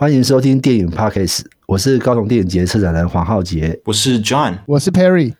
[0.00, 5.34] 欢迎收听电影 Podcast，我是高雄电影节策展人黄浩杰，我是 John，我是 Perry。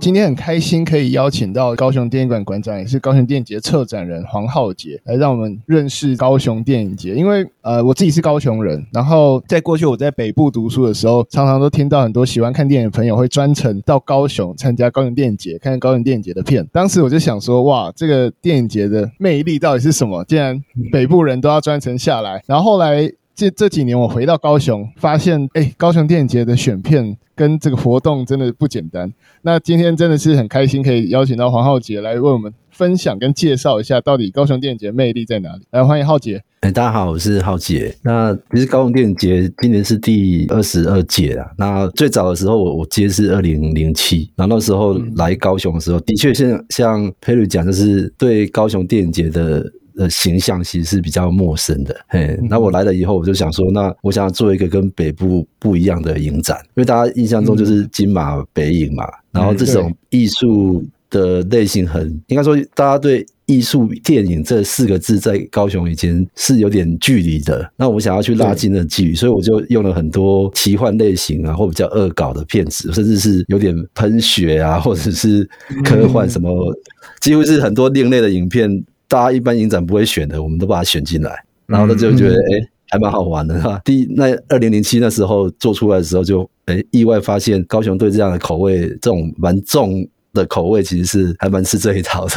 [0.00, 7.14] 今天很开心可以邀请到高雄电影馆馆长，也是高雄电影节策展人黄浩杰，来让我们认识高雄电影节。
[7.14, 16.64] 因为呃，我自己是高雄人，然后在过去我在北部读书的时候，常常都听到很多喜欢看电影的朋友会专程到高雄参加高雄电影节，看高雄电影节的片。
[16.72, 20.24] 当时我就想说，哇，这个电影节的魅力到底是什么？
[20.24, 27.16] 竟然北部人都要专程下来，然后后来这这几年我回到高雄，发现哎，高雄电影节的选片。
[27.36, 29.12] 跟这个活动真的不简单。
[29.42, 35.62] 那今天真的是很开心，可以邀请到黄浩杰来为我们分享跟介绍一下，到底高雄电影节的魅力在哪里？
[35.70, 36.42] 来，欢迎浩杰。
[36.62, 37.94] 哎，大家好，我是浩杰。
[38.02, 41.48] 那其实高雄电影节今年是第二十二届了。
[41.56, 49.64] 那最早的时候，我我接是二零零七，然后那时候来高雄的时候，的确像像 Perry 讲，就是对高雄电影节的。
[49.98, 52.38] 的形象其实是比较陌生的，嘿。
[52.48, 67.68] 那我来了以后，我就想说，那我想要做一个跟北部不一样的影展，因为大家印象中就是金马北影嘛，然后这种艺术的类型很，应该说大家对艺术电影这四个字在高雄以前是有点距离的。
[67.76, 75.48] 那我想要去拉近的距离，所以我就用了很多奇幻类型啊，或比较恶搞的片子，甚至是有点喷血啊，或者是
[75.84, 76.72] 科幻什么，
[77.20, 78.84] 几乎是很多另类的影片。
[79.08, 83.80] 大家一般影展不会选的，我们都把它选进来，然后他就觉得哎、欸，还蛮好玩的哈。
[83.84, 92.34] 第一，那二零零七那时候做出来的时候就，就、欸、哎意外发现高雄对这样的口味，这种蛮重的口味，其实是还蛮吃这一套的。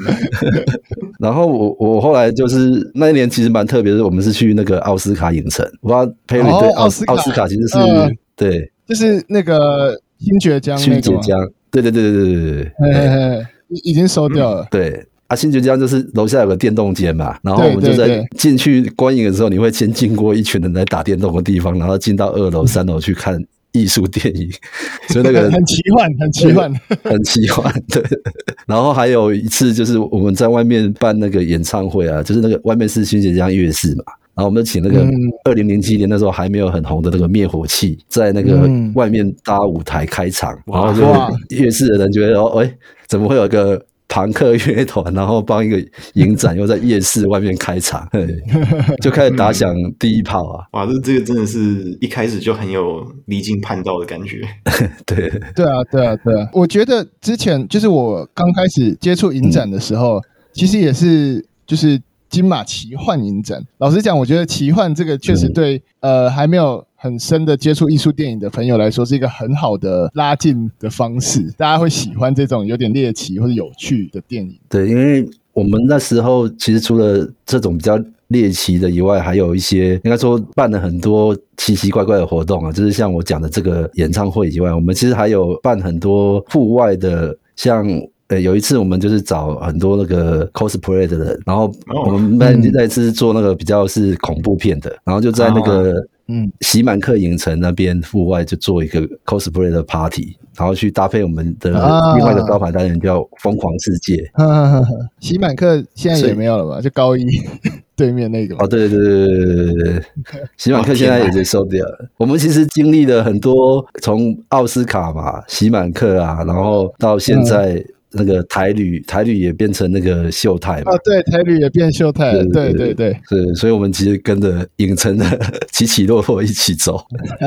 [1.18, 13.46] 然后我我后来就是那一年其实蛮特别的，我们是去那个奥斯卡影城，我不知道 Perry 对奥斯奥斯卡其实是、呃、对，就是那个新爵江，新爵江，对对对对对对对，对，
[13.84, 15.06] 已经收掉了，对。
[15.32, 24.50] 啊，新崛江就是楼下有个电动间嘛，然后我们就在进去观影的时候，你会先经过一群人来打电动的地方，然后进到二楼、三楼去看艺术电影，
[25.08, 26.70] 所以那个很奇幻，很奇幻，
[27.02, 27.72] 很奇幻。
[27.88, 28.02] 对，
[28.68, 34.04] 然后还有一次就是我们在外面办那个演唱会啊，就是那个外面是新崛江夜市嘛，
[34.34, 35.02] 然后我们请那个
[35.44, 42.70] 二零零七年那时候还没有很红的那个灭火器，在那个外面搭舞台开场，然后就夜市的人觉得哦，哎，
[43.08, 43.82] 怎么会有个？
[44.14, 45.82] 庞克乐团，然后帮一个
[46.14, 48.06] 影展又在夜市外面开场，
[49.00, 50.66] 就开始打响第一炮啊！
[50.72, 54.46] 哇，这这个真的是一开始就很有离经叛道的感觉。
[55.06, 56.46] 对，对啊，对啊，对啊！
[56.52, 61.98] 我觉得之前就是我刚开始接触影展的时候，嗯、其实也是就是
[62.28, 63.64] 金马奇幻影展。
[63.78, 66.86] 老实讲，我觉得奇幻这个确实对、嗯、呃还没有。
[67.02, 71.52] 很深的接触艺术电影的朋友来说，是一个很好的拉近的方式。
[71.58, 74.56] 大家会喜欢这种有点猎奇或者有趣的电影。
[74.68, 77.98] 对，因为我们那时候其实除了这种比较
[78.28, 87.84] 猎奇的以外，还有一些应该说办了很多奇奇怪怪的活动啊，就是像我讲的这个演唱会以外，我们其实还有办很多户外的，像
[88.28, 91.68] 呃有一次我们就是找很多那个 cosplay 的人，然后
[92.06, 95.96] 我们那那次做那个比较是恐怖片的，然后就在那个。
[96.28, 101.70] 嗯，喜满客影城那边户外就做一个 cosplay 的 party，然后去搭配我们的
[102.16, 104.80] 另外一个招牌单元叫“疯狂世界”啊。
[105.20, 106.80] 喜满客现在也没有了吧？
[106.80, 107.24] 就高一
[107.96, 108.54] 对面那个。
[108.56, 110.02] 哦，对对对对对对对，
[110.56, 112.08] 喜满客现在也就收掉了。
[112.16, 117.84] 我们其实经历了很多，从奥斯卡嘛，喜满客啊，然后到现在。
[118.12, 120.92] 嗯那个台旅，台旅也变成那个秀泰嘛？
[120.92, 122.44] 啊，对，台旅也变秀泰了。
[122.46, 125.40] 对对对，是，所以我们其实跟着影城的
[125.72, 127.02] 起起落落一起走。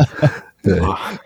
[0.64, 0.80] 对，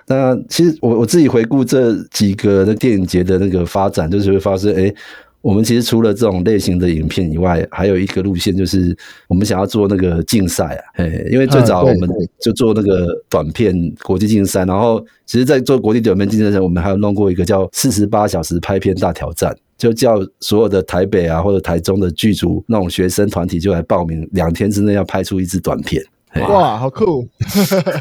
[0.07, 4.93] 那其实我我自己回顾这几个的电影节的那个发展，就是会发现，哎。
[5.41, 8.95] 我们其实除了这种类型的影片以外，还有一个路线，就是
[9.27, 10.83] 我们想要做那个竞赛啊。
[10.95, 12.09] 嘿，因为最早我们
[12.41, 13.73] 就做那个短片
[14.03, 26.03] 国际竞赛，然后其实，在做国际短片竞赛时，我们还有弄过一个叫“四十八小时拍片大挑战”，就叫所有的台北啊或者台中的剧组那种学生团体就来报名，两天之内要拍出一支短片。
[26.35, 27.27] 哇，好酷！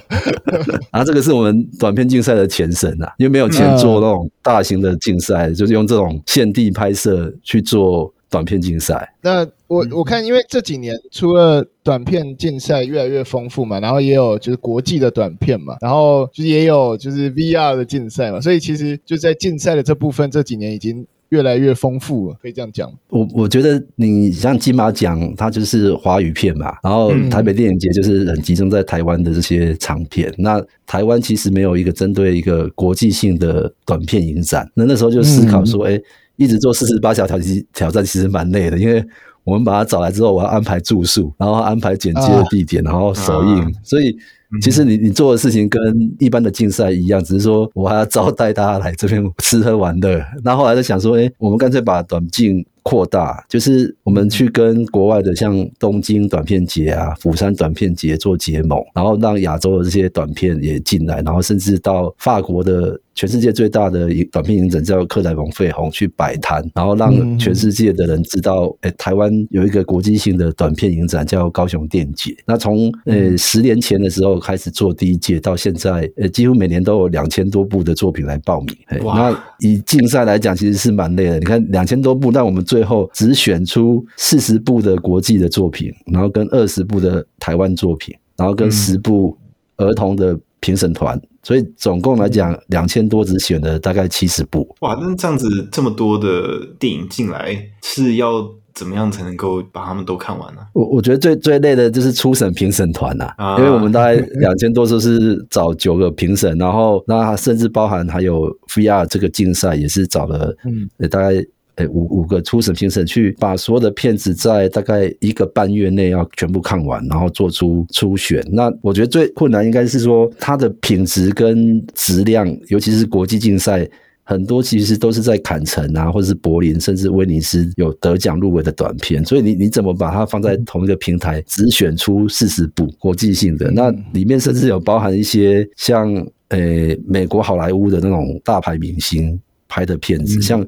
[0.90, 9.14] 啊，这个是我们短片竞赛的前身啊，因为没有钱做那种大型的竞赛，就是用这种现地拍摄去做短片竞赛。
[9.22, 22.90] 那我我看，因为这几年除了短片竞赛越来越丰富嘛，然后也有就是国际的短片嘛，然后就是也有就是 VR 的竞赛嘛，所以其实就在竞赛的这部分这几年已经越来越丰富了，可以这样讲。
[23.10, 30.30] 我我觉得你像金马奖，它就是华语片嘛，然后台北电影节就是很集中在台湾的这些长片。
[30.30, 36.02] 嗯、那台湾其实没有一个针对一个国际性的短片影展，那那时候就思考说，哎、嗯，
[36.36, 39.04] 一直做四十八小挑战，挑战其实蛮累的，因为
[39.44, 44.16] 我们把它找来之后，我要安排住宿，然后安排剪接的地点，啊、然后首映，啊、所以。
[44.62, 45.80] 其实你你做的事情跟
[46.18, 50.24] 一般的竞赛一样，只是说我还要招待大家来这边吃喝玩乐。
[50.42, 62.98] 那后来就想说，哎，我们干脆把短镜扩大，就是我们去跟国外的像东京短片节啊、釜山短片节做结盟，然后让亚洲的这些短片也进来，然后甚至到法国的。
[63.18, 72.32] 全世界最大的短片影展叫克莱蒙费红去摆摊，然后让全世界的人知道，哎，台湾有一个国际性的短片影展叫高雄电节。
[72.46, 79.02] 那从呃十年前的时候开始做第一届，到现在，呃，几乎每年都有两千多部的作品来报名。
[79.02, 81.40] 哇那以竞赛来讲，其实是蛮累的。
[81.40, 89.36] 你看两千多部，但我们最后只选出四十部的国际的作品，然后跟二十部的台湾作品，然后跟十部
[89.76, 91.20] 儿童的评审团。
[91.42, 94.68] 所以总共来讲，两千多只选了大概七十部。
[94.80, 100.60] 哇，那这样子这么多的电影进来，是要怎么样才能够把他们都看完呢？
[100.74, 111.42] 我我觉得最最累的就是初审评审团呐，啊、因为我们大概 两千多都是找九个评审，然后那甚至包含还有 VR 这个竞赛也是找了，嗯，大概。
[111.78, 118.44] 诶，五五个初审评审去把所有的片子在大概一个半月内要全部看完，然后做出初选。
[118.50, 123.88] 那我觉得最困难应该是说它的品质跟质量，尤其是国际竞赛，
[124.24, 129.24] 很多其实都是在坎城啊，或者是柏林，甚至威尼斯有得奖入围的短片。
[129.24, 133.70] 所以你你怎么把它放在同一个平台，只选出四十部国际性的？
[133.70, 136.12] 那里面甚至有包含一些像
[136.48, 139.38] 诶美国好莱坞的那种大牌明星
[139.68, 140.66] 拍的片子，像。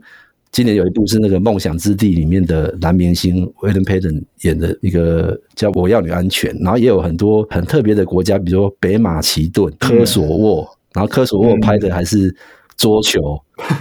[0.52, 12.34] 今年有一部是那个《梦想之地》里面的男明星 William Payton 演的一个叫《我要你安全》，然后也有很多很特别的国家，比如说北马其顿、科索沃，然后科索沃拍的还是
[12.76, 13.20] 桌球。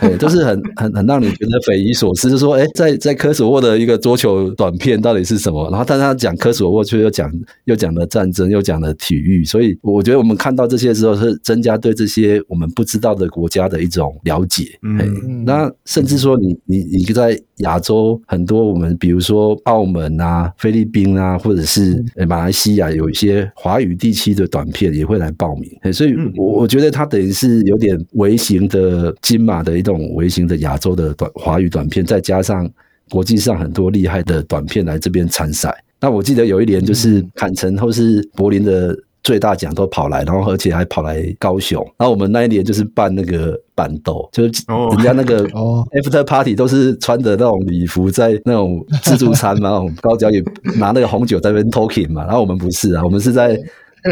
[0.01, 5.69] 对，都是很很很让你觉得匪夷所思，就是说，哎，在在科索沃的一个桌球短片到底是什么？
[5.69, 7.31] 然后，但他讲科索沃，却又讲
[7.65, 14.77] 又讲了战争，又讲了体育，所以我觉得我们看到这些之后，是增加对这些我们不知道的国家的一种了解。
[14.81, 25.93] 嗯，那甚至说你，你你你在亚洲很多，我们比如说澳门啊、菲律宾啊，或者是马来西亚，有一些华语地区的短片也会来报名。
[25.93, 29.79] 所以我我觉得他等于是有点微型的金马的。
[29.79, 32.69] 一种微型的亚洲的短华语短片，再加上
[33.09, 35.73] 国际上很多厉害的短片来这边参赛。
[36.01, 38.93] 那我记得有一年就是坎城或是柏林的
[39.23, 41.81] 最大奖都跑来，然后而且还跑来高雄。
[41.97, 45.47] 然后我们那一年就是办那个板斗，就是人家那个
[45.95, 50.43] after party 都是穿着那种礼服，在那种自助餐嘛，高脚也
[50.77, 52.25] 拿那个红酒在那边 talking 嘛。
[52.25, 53.57] 然后我们不是啊，我们是在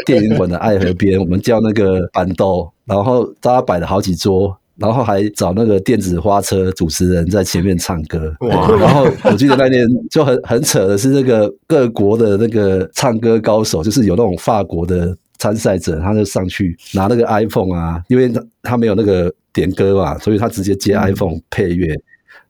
[0.05, 4.57] 电影馆的爱河边，我们叫那个板豆，然后大家摆了好几桌。
[4.77, 22.01] 然后还找那个电子花车主持人在前面唱歌，哇 然后我记得那年就很很扯的是，那个各国的那个唱歌高手，就是有那种法国的参赛者，他就上去拿那个 iPhone 啊，因为他他没有那个点歌嘛，所以他直接接 iPhone 配乐，嗯、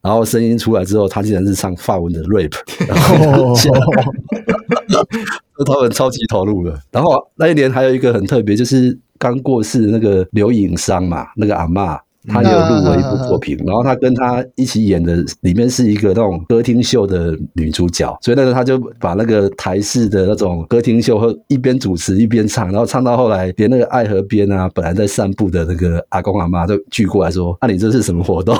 [0.02, 2.52] 然后声音出来之后，他竟然是唱法文的 rap，
[2.88, 3.56] 然后
[5.66, 6.78] 他们超级投入了。
[6.92, 11.98] 然后那一年还有一个很特别，就是刚过世的那个刘颖商嘛，那个阿嬷。
[12.28, 28.56] 他也有录过一部作品，然后他跟他一起演的里面是一个那种歌厅秀的女主角，所以那时候他就把那个台式的那种歌厅秀和一边主持一边唱，然后唱到后来，连那个爱河边啊，本来在散步的那个阿公阿妈都聚过来说：“那、啊、你这是什么活动？”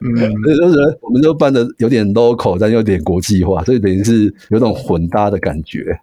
[0.00, 0.12] 嗯，
[0.44, 5.98] 所以就是我们就办的有点 local，但有点国际化，所以等于是有种混搭的感觉。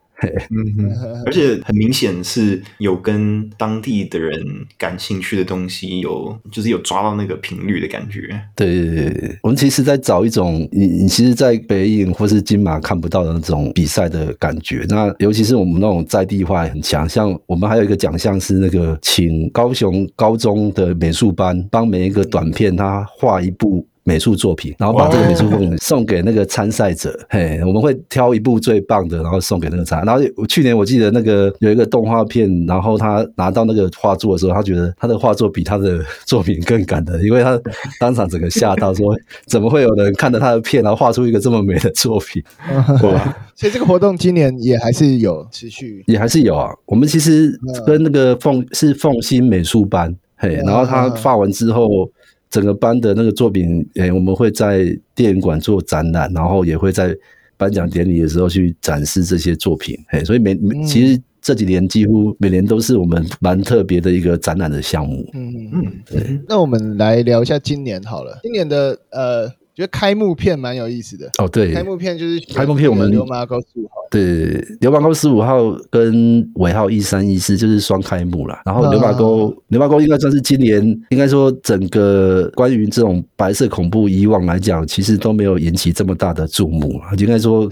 [0.50, 0.92] 嗯，
[1.26, 4.40] 而且很明显是有跟当地的人
[4.78, 8.22] 感兴趣的东西有，就是有抓到那个频率的感觉。
[8.56, 14.86] 对对对，我们其实在找一种你你其实，在北影或是金马看不到的那种比赛的感觉。
[14.88, 23.86] 那尤其是我们那种在地化很强，像我们还有一个奖项是那个请高雄高中的美术班帮每一个短片他画一部。
[24.08, 27.10] 美术作品，然后把这个美术作品送给那个参赛者。
[27.10, 27.22] Oh.
[27.30, 30.06] 嘿，我们会挑一部最棒的，然后送给那个参。
[30.06, 37.60] 然后去年我记得那个有一个动画片，然后他拿到那个画作的时候，他觉得他的画作比他的作品更感人，因为他
[38.00, 42.44] 当场整个吓到，说怎么会有人看着他的片，然后画出一个这么美的作品？
[43.02, 43.36] 哇！
[43.56, 46.72] 所以这个活动今年也还是有持续，也还是有啊。
[46.86, 52.08] 我们其实跟那个凤是凤新美术班，嘿，然后他画完之后。
[52.56, 57.14] 整个班的那个作品，诶，我们会在电影馆做展览，然后也会在
[57.58, 59.94] 颁奖典礼的时候去展示这些作品。
[60.14, 65.30] 诶，所以每每其实这几年几乎每年都是我们蛮特别的一个展览的项目。
[65.34, 66.40] 嗯嗯，对。
[66.48, 69.52] 那我们来聊一下今年好了，今年的呃。
[69.76, 71.30] 觉得开幕片蛮有意思的。
[71.38, 78.62] 哦，对，开幕片就是开幕片，我们流氓沟十五号，对，流氓沟十五号跟尾号一三一四就是双开幕啦。
[78.66, 87.70] 然后流马沟，流马沟应该算是今年应该说整个关于这种白色恐怖以往来讲，其实都没有引起这么大的注目，应该说。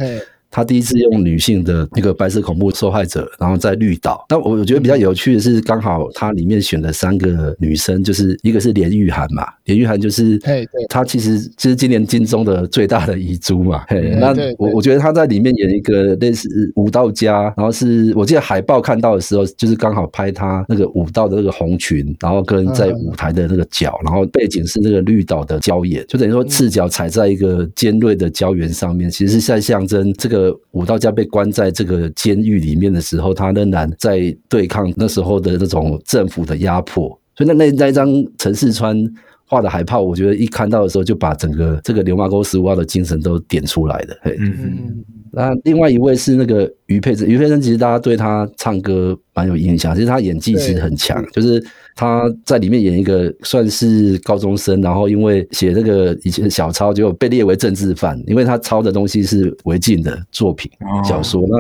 [0.53, 4.24] 他第一次用女性的那个白色恐怖受害者，然后在绿岛。
[4.29, 13.83] 那我我觉得比较有趣的是，刚好他里面选的三个女生，就是一个是连玉涵嘛，连玉涵就是，嘿，对，她其实就是今年金钟的最大的遗珠嘛。
[13.88, 30.42] 嘿，那我我觉得她在里面演一个类似舞蹈家，然后是我记得海报看到的时候，就是刚好拍她那个舞蹈的那个红裙，然后跟在舞台的那个脚，然后背景是那个绿岛的礁岩，就等于说赤脚踩在一个尖锐的礁岩上面，其实是在象征这个。
[30.71, 37.07] 舞蹈家被关在这个监狱里面的时候，他仍然在对抗那时候的那种政府的压迫。
[37.35, 38.07] 所以那那那一张
[38.38, 38.95] 陈世川
[39.45, 44.17] 画的海报，我觉得一看到的时候，就把整个这个流麻沟十五号的精神都点出来的。
[44.25, 45.05] 嗯嗯。
[45.31, 51.63] 那另外一位是那个于佩珍，于佩珍其实大家对他唱歌蛮有印象，其实他演技其实很强，就是
[51.95, 60.71] 他在里面演一个算是高中生，然后因为写这个以前的小抄，就被列为政治犯，因为他抄的东西是违禁的作品
[61.03, 61.45] 小说。
[61.47, 61.57] 那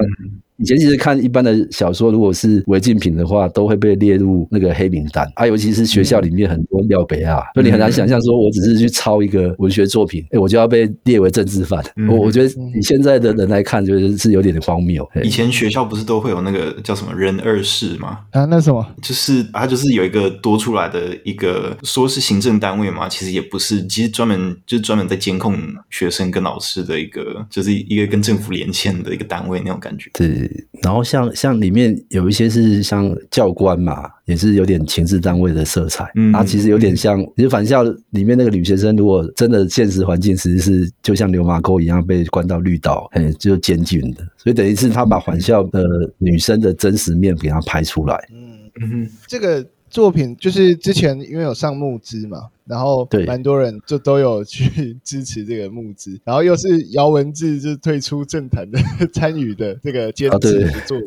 [0.63, 5.45] 以前其实看一般的小说，如果是违禁品的话，都会被列入那个黑名单啊。
[5.45, 11.83] 尤其是学校里面很多廖北啊，所以你很难想象说，我只是去抄一个文学作品，哎，我就要被列为政治犯。
[12.09, 15.05] 我我觉得以现在的人来看，就是是有点荒谬。
[15.21, 18.19] 以前学校不是都会有那个叫什么人二室吗？
[18.31, 18.87] 啊，那什么？
[19.01, 25.57] 就是他就是有一个多出来的一个，说是行政单位嘛，其实也不是，其实专门就是专门在监控
[25.89, 30.09] 学生跟老师的一个，就是一个跟政府连线的一个单位那种感觉。
[30.13, 30.49] 对。
[30.81, 36.11] 然后像像里面有一些是像教官嘛，也是有点情治单位的色彩。
[36.15, 44.27] 嗯，啊，其实有点像，其实返校里面那个女学生，如果真的现实环境其实是就像流马沟一样被关到绿岛，哎，就监禁的。
[44.37, 45.83] 所以等于是他把返校的
[46.17, 48.15] 女生的真实面给他拍出来。
[48.31, 52.37] 嗯嗯，这个作品就是之前因为有上募资嘛。
[52.65, 58.79] 然后，对，蛮多人就都有去支持这个募资， 然后又是姚文志就退出政坛的
[59.13, 60.97] 参与的这个监制作，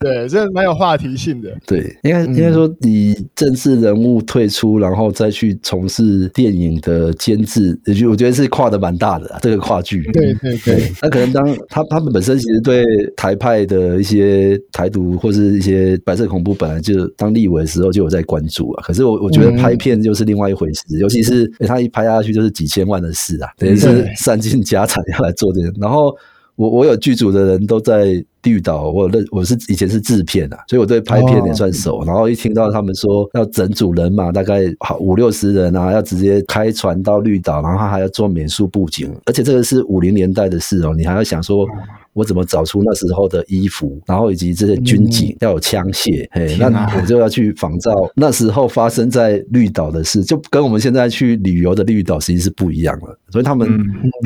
[0.00, 1.54] 对，这蛮有话题性的。
[1.66, 10.02] 对，应该应该说，以政治人物退出，然后再去从事电影的监制，也就我觉得是跨的蛮大的这个跨距。
[10.12, 12.84] 对对对，那可能当他他们本身其实对
[13.16, 18.82] 台派的一些台独或是一些白色恐怖，本来就当立委的时候就有在关注啊。
[18.82, 21.01] 可是我我觉得拍片就是另外一回事。
[21.02, 25.70] 尤其是他一拍下去就是几千万的事啊，等于是散尽家产要来做这个。
[25.80, 26.16] 然后
[26.56, 32.04] 我我有剧组的人都在绿岛，我有认我是以前是制片啊，所以我对拍片也算熟。
[32.06, 41.66] 然后一听到他们说要整组人马，大概好五六十人啊，要直接开船到绿岛，然后他还要做美术布景，而且这个是五零年代的事哦，你还要想说。
[42.14, 53.18] 我怎么找出那时候的衣服，然后以及这些军警要有枪械，嘿，那我就要去仿照那时候发生在绿岛的事，就跟我们现在去旅游的绿岛实际是不一样了。
[53.30, 53.66] 所以他们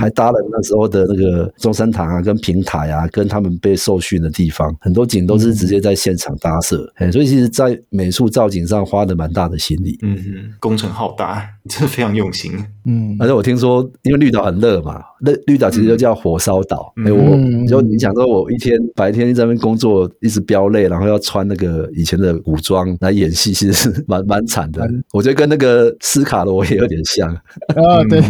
[0.00, 9.96] 还搭了那时候的那个中山堂啊，跟平台啊，跟他们被受训的地方，很多景都是直接在现场搭设，所以其实，在美术造景上花的蛮大的心力。
[10.02, 12.52] 嗯嗯，工程浩大，真的非常用心。
[12.84, 16.92] 嗯，而且我听说，因为绿岛很热嘛，绿绿岛其实就叫火烧岛。
[17.04, 17.75] 哎，我。
[17.80, 24.88] 就你想说，我一天白天在那边工作，一直飙泪，然后要穿那个以前的古装来演戏，其实是 蛮蛮惨的。
[25.12, 28.02] 我觉得跟那个斯卡罗也有点像啊。
[28.08, 28.20] 对，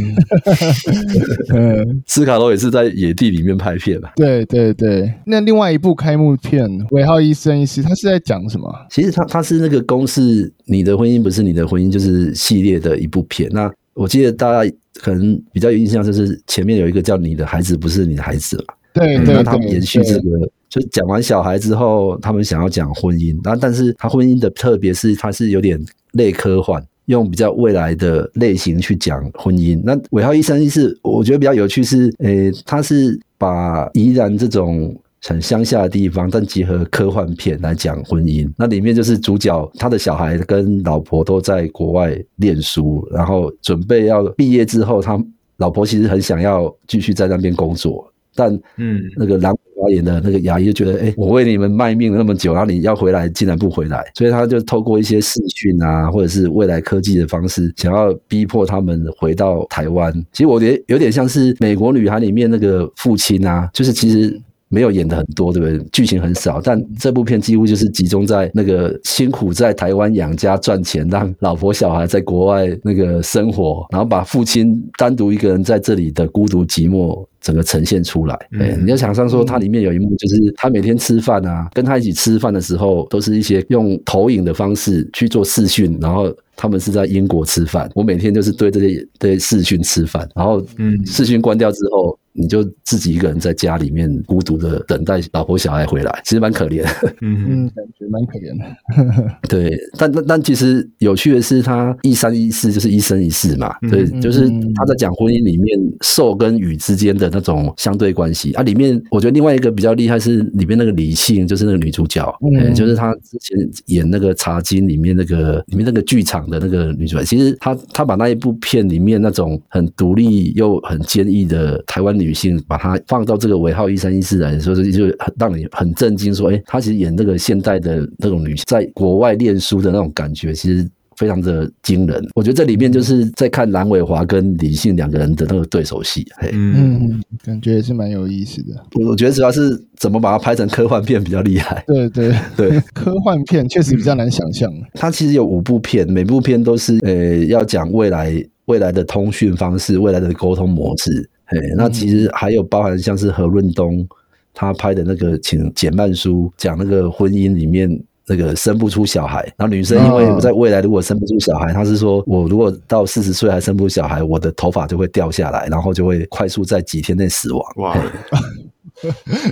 [1.55, 4.11] 嗯， 斯卡罗也是在野地里面拍片嘛。
[4.17, 5.13] 对对对。
[5.25, 8.73] 那另外一部开幕片《尾号一生一四》，他是在讲什么？
[8.91, 13.49] 其实他他是那个公式，你的婚姻不是你的婚姻，就是系列的一部片。
[13.53, 18.75] 那我记得大家可能比较有印象，就是前面有一个叫《你的孩子不是你的孩子》嘛。
[18.97, 25.79] 对，对，那他们延续这个，就讲完小孩之后，他们想要讲婚姻，然后但是他婚姻的特别是，他是有点
[26.13, 29.79] 类科幻，用比较未来的类型去讲婚姻。
[29.85, 38.51] 那尾号一三一四，我觉得比较有趣是，诶，他是把宜然这种很乡下的地方，但结合科幻片来讲婚姻。
[38.57, 45.23] 那里面就是主角他的小孩跟老婆都在国外念书，然后准备要毕业之后，他
[45.59, 48.11] 老婆其实很想要继续在那边工作。
[48.37, 60.13] 但嗯，那个阑尾花眼的那个牙医就觉得，哎，我为你们卖命了那么久，然后你要回来竟然不回来，所以他就透过一些视讯啊，或者是未来科技的方式，想要逼迫他们回到台湾。
[60.33, 64.41] 其实我觉得有点像是美国女孩里面那个父亲啊，就是其实。
[64.77, 65.89] 没有演的很多，对不对？
[65.91, 78.39] 剧情很少，但这部片几乎就是集中在那个辛苦在台湾养家赚钱，让老婆小孩在国外那个生活，然后把父亲单独一个人在这里的孤独寂寞整个呈现出来。
[78.53, 92.19] 嗯，你要想象说，它里面有一幕就是他每天吃饭啊，跟他一起吃饭的时候，都是一些用投影的方式去做视讯，然后他们是在英国吃饭，我每天就是对这些对视讯吃饭，然后嗯，视讯关掉之后。
[92.37, 96.85] 你就自己一个人在家里面孤独的等待老婆小孩回来，其实蛮可怜。
[97.23, 99.39] 嗯嗯，感觉蛮可怜的。
[99.49, 103.75] 对，但但但其实有趣的是，他一三一四就是一生一世嘛。
[103.91, 108.63] 对，就是他在讲婚姻里面受跟予之间的那种相对关系啊。
[108.63, 117.25] 里面我觉得另外一个比较厉害是里面那个李杏，就是那个女主角，嗯，就是她之前演那个《茶经》里面那个里面那个剧场的那个女主角。
[117.25, 122.26] 其实她她把那一部片里面那种很独立又很坚毅的台湾女。
[122.27, 126.35] 女性把她放到这个尾号一三一四来说，就很让你很震惊。
[126.35, 132.27] 说，哎，她其实演这个现代的那种女性，在国外念书的那种感觉，其实非常的惊人。
[132.35, 136.27] 我觉得这里面就是在看蓝伟华跟李信两个人的那个对手戏。
[136.39, 138.75] 嘿，嗯，感觉也是蛮有意思的。
[138.97, 141.85] 我我觉得主要是怎么把它拍成科幻片比较厉害。
[141.87, 144.69] 对对对，科幻片确实比较难想象。
[144.95, 151.31] 它其实有五部片，每部片都是呃要讲未来未来的通讯方式，未来的沟通模式。
[151.47, 154.07] 嘿，那其实还有包含像是何润东
[154.53, 157.89] 他拍的那个请简曼书讲那个婚姻里面
[158.27, 167.63] 那个生不出小孩，然后女生因为在未来如果生不出小孩，他是说我如果到四十岁还生不出小孩，我的头发就会掉下来，然后就会快速在几天内死亡。
[167.77, 167.97] 哇！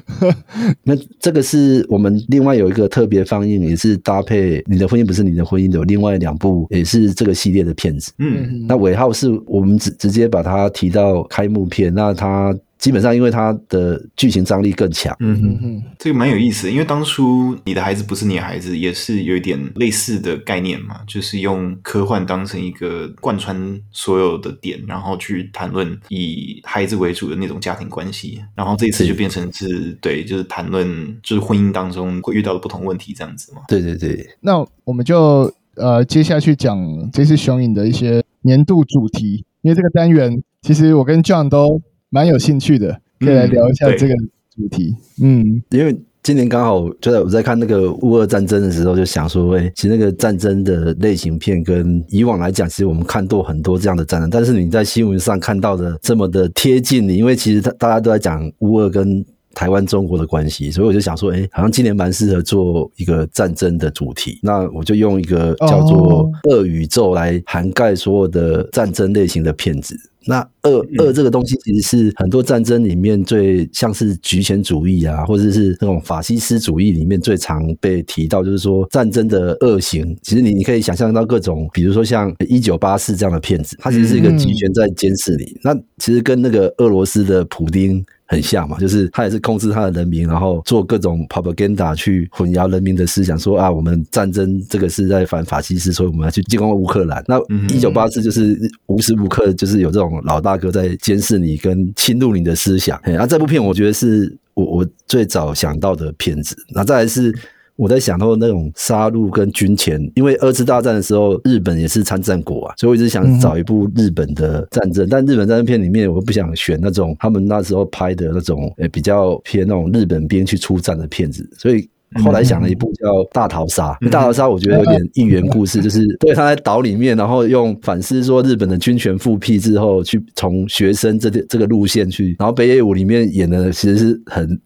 [0.85, 8.13] 那这个是我们另外有一个特别放映，也是搭配《你的婚姻不是你的婚姻》的另外两部，也是这个系列的片子。
[8.19, 12.55] 嗯，那尾号是我们直直接把它提到开幕片，那它。
[12.85, 15.17] 基本上，因为它的剧情张力更强。
[15.19, 16.71] 嗯哼哼，这个蛮有意思的。
[16.71, 28.38] 因为当初你的孩子不是你的孩子，也是有一点类似的概念嘛，就是用科幻当成一个贯穿所有的点，然后去谈论以孩子为主的那种家庭关系。
[28.55, 30.87] 然后这一次就变成是，是对，就是谈论
[31.23, 33.62] 就是婚姻当中会遇到的不同问题这样子嘛。
[33.66, 34.29] 对对对。
[34.42, 36.79] 那我们就呃接下去讲
[37.11, 41.81] 这次雄影的一些年度主题，因为这个单元其实我跟 John 都。
[42.14, 44.14] 蛮有兴趣的，可以来聊一下这个
[44.55, 44.94] 主题。
[45.20, 64.38] 嗯，嗯，因为今年刚好就在我在看那个乌俄战争的时候，就想说，哎，其实那个战争的类型片跟以往来讲，其实我们看过很多这样的战争，但是你在新闻上看到的这么的贴近你，因为其实大大家都在讲乌俄跟台湾中国的关系，所以我就想说，哎，好像今年蛮适合做一个战争的主题。
[64.43, 69.97] 那我就用一个叫做“恶宇宙”来涵盖所有的战争类型的片子。
[70.27, 80.17] 那恶恶这个东西其实是很多战争里面最像是极权主义啊，或者是那种法西斯主义里面最常被提到，就是说战争的恶行。
[80.23, 85.55] 其实你你可以想象到各种，比如说像一九八四这样的片子，它其实是一个极权在监视你。
[85.62, 88.03] 那其实跟那个俄罗斯的普丁。
[88.27, 97.23] 很像嘛，就是他也是控制他的人民，然后做各种 propaganda 去混淆人民的思想，说啊，我们战争这个是在反法西斯，所以我们要去进攻乌克兰。
[97.29, 103.01] 那一九八四就是无时无刻就是有这种老大哥在监视你跟侵入你的思想。
[103.05, 106.57] 那、啊、这部片我觉得是我我最早想到的片子。
[106.75, 107.35] 那再来是。
[107.77, 115.09] 我在想到那种杀戮跟军前，因为二次大战的时候，日本也是参战国啊，所以我一直想找一部日本的战争。
[115.09, 121.89] 但日本战争片里面，我不想选那种他们那时候拍的那种，诶，比较偏那种日本兵去出战的片子，所以。
[122.22, 134.61] 后来想了一部叫《大逃杀》，《大逃杀》我觉得有点寓言故事，就是对他在岛里面，然后用反思说日本的军权复辟之后，去从学生这这个路线去，然后北野武里面演的其实是很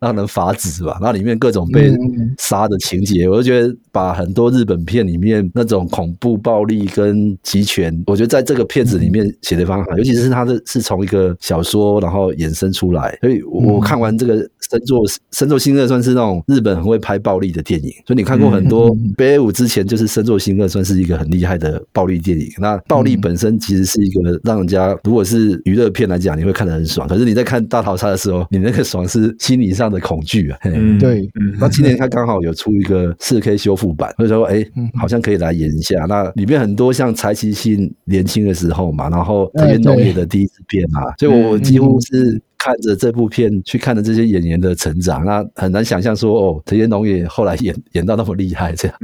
[0.00, 1.92] 让人发指吧，然后里面各种被
[2.38, 14.36] 杀的情节，我就觉得把很多日本片里面那种恐怖、暴力跟集权，我觉得在这个片子里面写的非常好，尤其是他的是从一个小说然后衍生出来，所以我看完这个
[14.68, 16.87] 深作深作新二算是那种日本。
[16.88, 18.96] 会拍暴力的电影，所以你看过很多。
[19.16, 22.48] 北野武之前就是《深作新二》，算是一个很厉害的暴力电影。
[22.58, 27.06] 那暴力本身其实是一个让人家，如果是娱乐片来讲，你会看得很爽。
[27.08, 30.58] 可是你在看《大逃杀》的时候，你那个爽是心理上的恐惧啊。
[30.64, 31.28] 嗯，对。
[31.58, 36.04] 那今年他刚好有出一个四 K 修复版，所以说，哎，好像可以来演一下。
[36.08, 42.40] 那里面很多像柴崎幸年轻的时候嘛，然后特别浓烈的第一次片嘛，所以我几乎是。
[42.58, 48.96] 看着这部片，去看着这些演员的成长，那很难想象说哦，藤原龙也后来演演到那么厉害这样。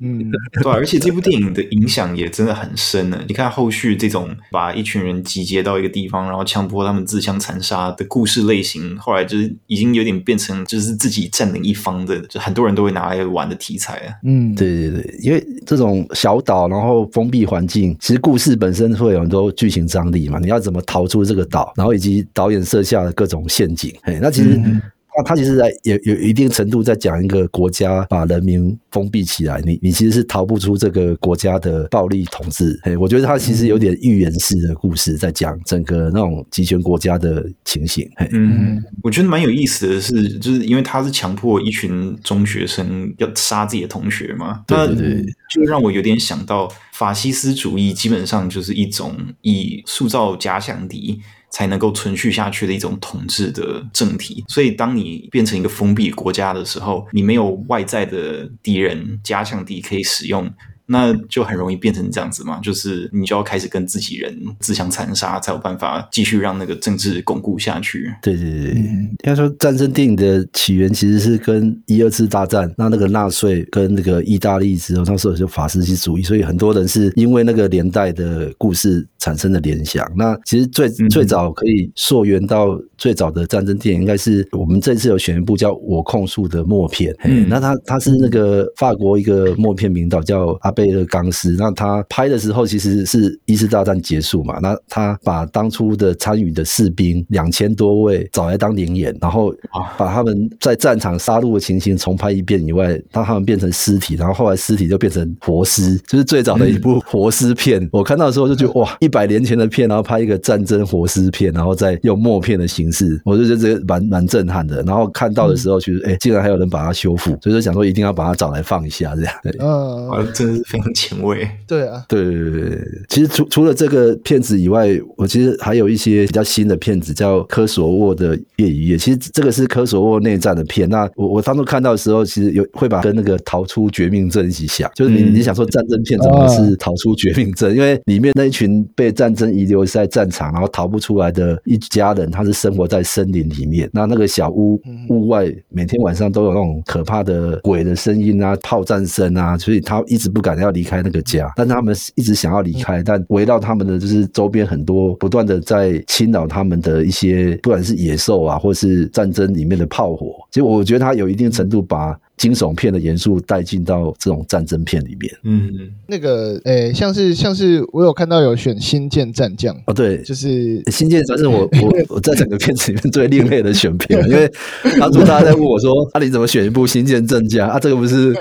[0.00, 0.30] 嗯，
[0.62, 3.18] 对，而且这部电影的影响也真的很深呢。
[3.26, 14.14] 你看后续这种把一群人集结到一个地方，然后强迫他们自相残杀的故事类型，后来就是已经有点变成就是自己占领一方的，就很多人都会拿来玩的题材啊。
[14.24, 20.38] 嗯，对对对，因为这种小岛，然后封闭环境，其实故事本身会有很多剧情张力嘛。
[20.38, 24.50] 你要怎么逃出这个岛，然后以及导演设下的各种陷阱，嘿，那其实。
[24.56, 24.80] 嗯
[25.16, 32.76] 那他其实在有有一定程度在讲一个国家把人民封闭起来，你你其实是逃不出这个国家的暴力统治。
[32.82, 38.10] 哎，我觉得他其实有点寓言式的故事，在讲整个那种集权国家的情形。
[38.32, 51.20] 嗯，我觉得蛮有意思的是，就是因为他是强迫一群中学生要杀自己的同学嘛，对对对，就让我有点想到法西斯主义，基本上就是一种以塑造假想敌。
[51.54, 60.52] 才能够存续下去的一种统治的政体，所以当你变成一个封闭国家的时候，你没有外在的敌人、假想敌可以使用。
[60.86, 68.12] 那就很容易变成这样子嘛，就是你就要开始跟自己人自相残杀，才有办法继续让那个政治巩固下去。
[68.20, 80.06] 对对对，应该说战争电影的起源其实是跟一二次大战，那那个纳粹跟那个意大利之后，那时候就法西斯主义，所以很多人是因为那个年代的故事产生的联想。
[80.14, 87.16] 那其实最最早可以溯源到最早的战争电影，应该是我们这次有选一部叫《我控诉》的默片。
[87.24, 90.73] 嗯，那他他是那个法国一个默片名导叫阿。
[90.74, 99.54] 贝勒钢斯，那他拍的时候其实是一次大战结束嘛，那他把当初的参与的士兵两千多位找来当灵演，然后
[99.96, 107.82] 把他们在战场杀戮的情形重拍一遍以外，让他们变成尸体，然后后来尸体就变成活尸，就是最早的一部活尸片。
[107.82, 114.82] 嗯、我看到的时候就觉得哇，一百年前的片，然后拍一个战争活尸片，然后再用默片的形式，我就觉得这个蛮蛮震撼的。
[114.82, 119.34] 然后看到的时候，其实哎，竟然还有人把它修复，所以就想说一定要把它找来放一下，这样。
[119.60, 120.63] 嗯，啊，真是。
[120.66, 122.80] 非常前卫， 对啊，对对对对。
[123.08, 128.96] 其实除除了这个片子以外，我其实还有一些比较新的片子，叫科索沃的夜与夜。
[128.96, 130.88] 其实这个是科索沃内战的片。
[130.88, 137.74] 那我我当初看到的时候，其实有会把跟那个逃出绝命镇一起想，就是你你想说战争片怎么是逃出绝命镇？
[137.74, 143.90] 因为里面那一群被战争遗留在战场，然后逃不出来的一家人，他是生活在森林里面。
[143.92, 150.53] 那那个小屋屋外，每天晚上都有那种可怕的鬼的声音啊，炮战声啊，所以他一直不敢。
[150.62, 160.34] 要离开那个家，但他们一直想要离开，但围绕他们的就是周边很多不断的在侵扰他们的一些，不管是野兽啊，或是战争里面的炮火。
[160.50, 165.32] 其实我觉得他有一定程度把惊悚片的元素带进到这种战争片里面。
[165.44, 165.70] 嗯，
[166.06, 174.50] 那个诶、欸，像是像是我有看到有选《星舰战将》哦，对，就是《星舰战将》，我我 我在整个片子里面最另类的选片， 因为
[174.98, 177.78] 当初大家在问我说：“啊，你怎么选一部《星舰战将》啊？
[177.78, 178.34] 这个不是？”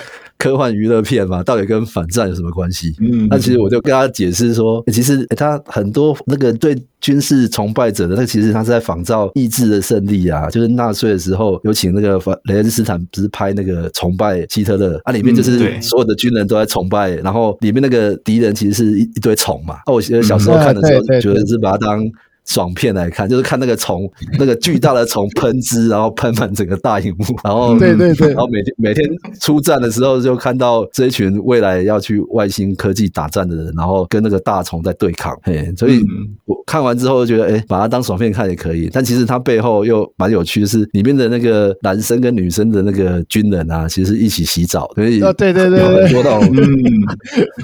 [0.43, 2.93] 科幻娱乐片嘛，到底跟反战有什么关系？
[2.99, 10.49] 嗯，那其实我就跟他解释说，其实他很多那个对军事崇拜者的，那其实他是在仿造意志的胜利啊。
[10.49, 19.77] 就是纳粹的时候有请那个雷恩斯坦，不是拍那个崇拜希特勒啊，里面就是所有的军人都在崇拜，然后里面那个敌人其实是一一堆虫嘛。
[19.87, 22.03] 那我小时候看的时候，觉得是把它当。
[22.45, 29.05] 爽片来看， 就是看那个虫， 那个巨大的虫喷汁， 然后喷满整个大荧幕，然后对对对，然后每天每天
[29.39, 35.37] 出战的时候，就看到这一群未来要去外星科技打战的人，然后跟那个大虫在对抗。
[35.43, 36.01] 嘿，所以
[36.45, 38.89] 我看完之后就觉得，哎，把它当爽片看也可以。
[38.91, 46.55] 但其实它背后又蛮有趣的是，里面的那个男生跟女生的那个军人啊，其实一起洗澡，所以哦，对对对，有很多那种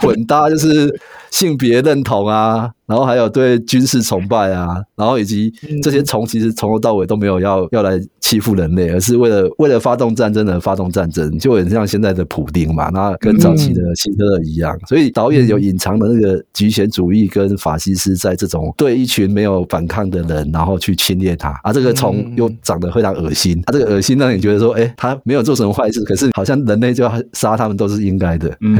[0.01, 0.93] 混搭，就是
[1.31, 2.71] 性别认同啊。
[2.89, 14.75] 然后还有对军事崇拜啊，然后以及这些虫其实从头到尾都没有要要来欺负人类，而是为了为了发动战争而发动战争，就很像现在的普丁嘛，那跟早期的希特勒一样。
[14.87, 28.75] 所以导演有隐藏的那个极权主义跟法西斯在这种对一群没有反抗的人，然后去侵略他，啊，这个虫又长得非常恶心，啊，这个恶心让你觉得说，哎，他没有做什么坏事，可是好像人类就要杀他们都是应该的，嗯，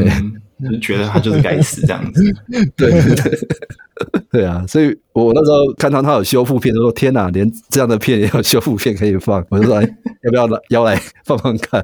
[0.67, 2.23] 就觉得他就是该死这样子，
[2.75, 2.91] 对。
[4.31, 9.83] 对啊，所以我那时候看到他有修复片，就说天哪，连这样的片也有修复片可以放，我就说哎，
[10.23, 11.83] 要不要来邀来放放看？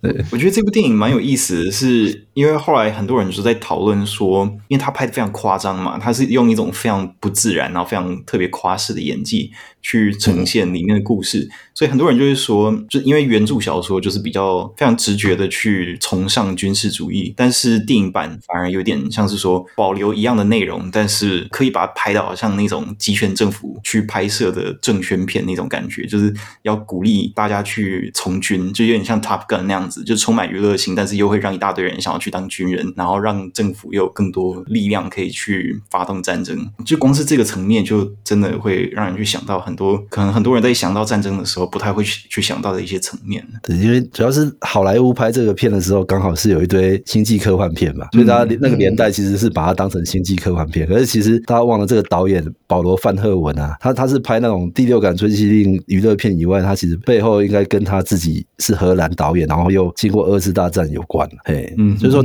[0.00, 9.50] 对，我觉得这部电影蛮有意思的是，因为后来很多人就在讨论说，因为他拍的非常夸张嘛，他是用一种非常不自然，然后非常特别夸饰的演技
[9.82, 36.70] 去呈现里面的故事，所以很多人就会说，就因为原著小说就是比较非常直觉的去崇尚军事主义，但是电影版反而有点像是说保留一样的内容，但是可以把它拍到好像那种极权政府去拍摄的政宣片那种感觉，就是要鼓励大家去从军，就有点像 Top Gun 那样子，就充满娱乐性，但是又会让一大堆人想要去当军人，然后让政府有更多力量可以去发动战争。
[36.86, 43.44] 就光是这个层面，就真的会让人去想到很多，可能很多人在想到战争的时候不太会去去想到的一些层面。
[43.62, 50.86] 对，因为主要是好莱坞拍这个片的时候，刚好是有一堆星际科幻片嘛，所以大家那个年代其实是把它当成星际科幻片。
[50.86, 61.28] 可是其实大家忘了这个导演保罗范赫文啊，他他是拍那种第六感、春熙令娱乐片以外，他其实背后应该跟他自己是荷兰导演，然后又经过二次大战有关。
[61.44, 62.24] 嘿，嗯，所以说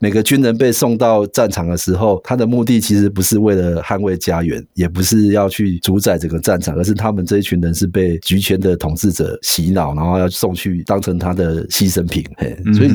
[0.00, 12.24] 每个军人被送到战场的时候，他的目的其实不是为了捍卫家园，也不是要去主宰整个战场，而是他们这一群人是被局权的统治者洗脑，然后要送去当成他的牺牲品。
[12.36, 12.90] 嘿，所以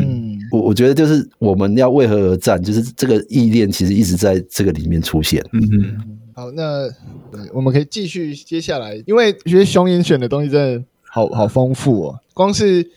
[0.51, 5.43] 我我觉得就是我们要为何而战，就是这个意念其实一直在这个里面出现。
[5.51, 6.17] 嗯嗯。
[6.33, 6.89] 好，那
[7.53, 12.19] 我们可以继续接下来，因为觉得雄影选的东西真的好好丰富哦。
[12.33, 12.89] 光是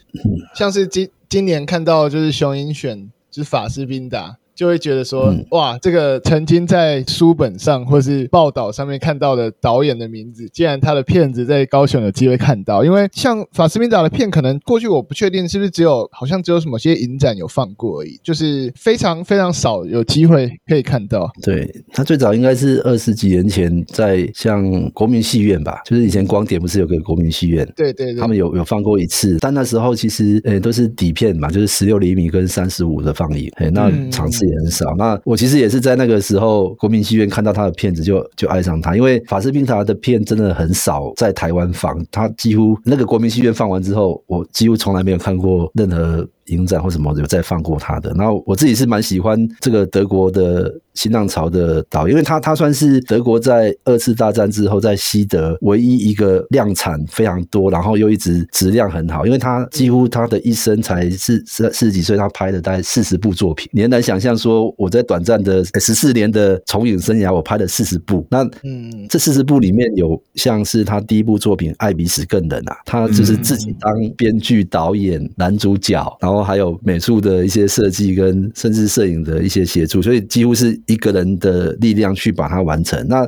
[0.55, 4.39] 像是今今年看到就是雄影选就是法斯宾达。
[4.55, 21.29] 就会觉得说，嗯、哇，这个曾经在书本上或是报道上面看到的导演的名字，既然他的片子在高雄有机会看到，因为像法斯宾达的片，可能过去我不确定是不是只有，好像只有什么些影展有放过而已，就是非常非常少有机会可以看到。
[21.43, 27.67] 对，他最早应该是二十几年前在像国民戏院吧，就是以前光点不是有个国民戏院？
[27.75, 34.44] 对对对，他们有有放过一次，但那时候其实呃都是底片嘛，就是十六厘米跟三十五的放映，诶那场次。
[34.47, 34.95] 也很少。
[34.97, 46.27] 那我其实也是在那个时候，国民戏院看到他的片子就就爱上他，因为法式冰茶的片真的很少在台湾放，他几乎那个国民戏院放完之后，我几乎从来没有看过任何。
[46.47, 76.34] 影展或什么有再放过他的，然后我自己是蛮喜欢这个德国的新浪潮的导演，因为他他算是德国在二次大战之后在西德唯一一个量产非常多，然后又一直质量很好，因为他几乎他的一生才四四四十几岁，他拍了大概四十部作品，你很难想象说我在短暂的十四年的从影生涯，我拍了四十部，那嗯，这四十部里面有像是他第一部作品《爱比死更冷》啊，他就是自己当编剧、导演、男主角，然后。
[76.35, 83.07] 然后还有美术的一些设计跟甚至摄影的一些协助，所以几乎是一个人的力量去把它完成。
[83.07, 83.25] 那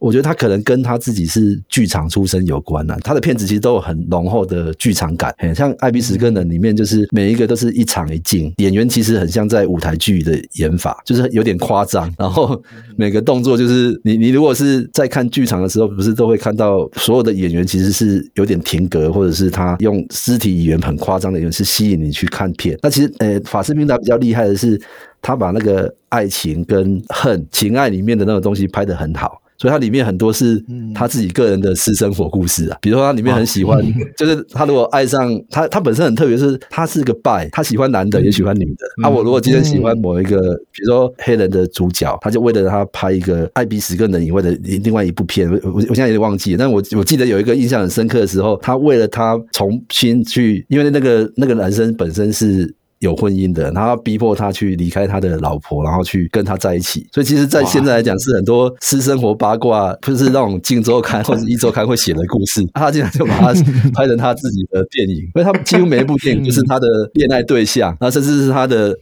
[0.00, 12.12] 我觉得他可能跟他自己是剧场出身有关呐、他的片子其实都有很浓厚的剧场感，很像《爱比死更冷》里面就是每一个都是一场一镜，演员其实很像在舞台剧的演法，就是有点夸张。
[12.18, 12.60] 然后
[12.96, 22.78] 每个动作就是你你如果是在看剧场的时候，不是都会看到所有的演员其实是有点停格，或者是他用肢体语言很夸张的演员是吸引你去看片。
[22.82, 24.80] 那其实呃，法斯宾达比较厉害的是，
[25.20, 29.42] 他把那个爱情跟恨、情爱里面的那种东西拍得很好。
[29.60, 33.78] 所以它里面很多是他自己个人的私生活故事啊，比如说他里面很喜欢，
[34.16, 39.04] 就是他如果爱上他，他本身很特别，是他是个 bi，他喜欢男的也喜欢女的。
[39.04, 40.38] 啊，我如果今天喜欢某一个，
[40.72, 52.74] 比如说黑人的主角，他就为了他拍一个爱比死更人以外的另外一部片，我我现在有点忘记了，但我我记得有一个印象很深刻的时候，他为了他重新去，因为那个那个男生本身是。
[53.00, 57.06] 有婚姻的，然后逼迫他去离开他的老婆，然后去跟他在一起。
[57.12, 62.60] 所以其实，在现在来讲，是很多私生活八卦，就是那种镜周刊或者一周刊会写的故事。
[62.74, 63.54] 他竟然就把它
[63.94, 68.94] 拍成他自己的电影，因为他几乎每一部电影就是他的恋爱对象，那甚至是他的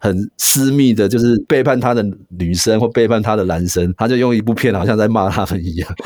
[0.00, 2.04] 很私密的，就是背叛他的
[2.36, 5.88] 女生或背叛他的男生，他就用一部片好像在骂他们一样。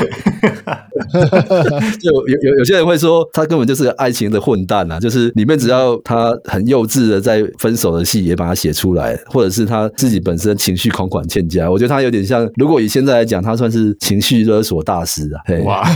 [2.03, 5.00] 就有有有些人会说，他根本就是个爱情的混蛋啊！
[5.00, 7.29] 就是里面只要他很幼稚的在。
[7.30, 15.40] 在分手的戏也把它写出来，或者是他自己本身情绪款款欠佳，我觉得他有点像，如果以现在来讲，他算是情绪勒索大师啊！
[15.64, 15.84] 哇，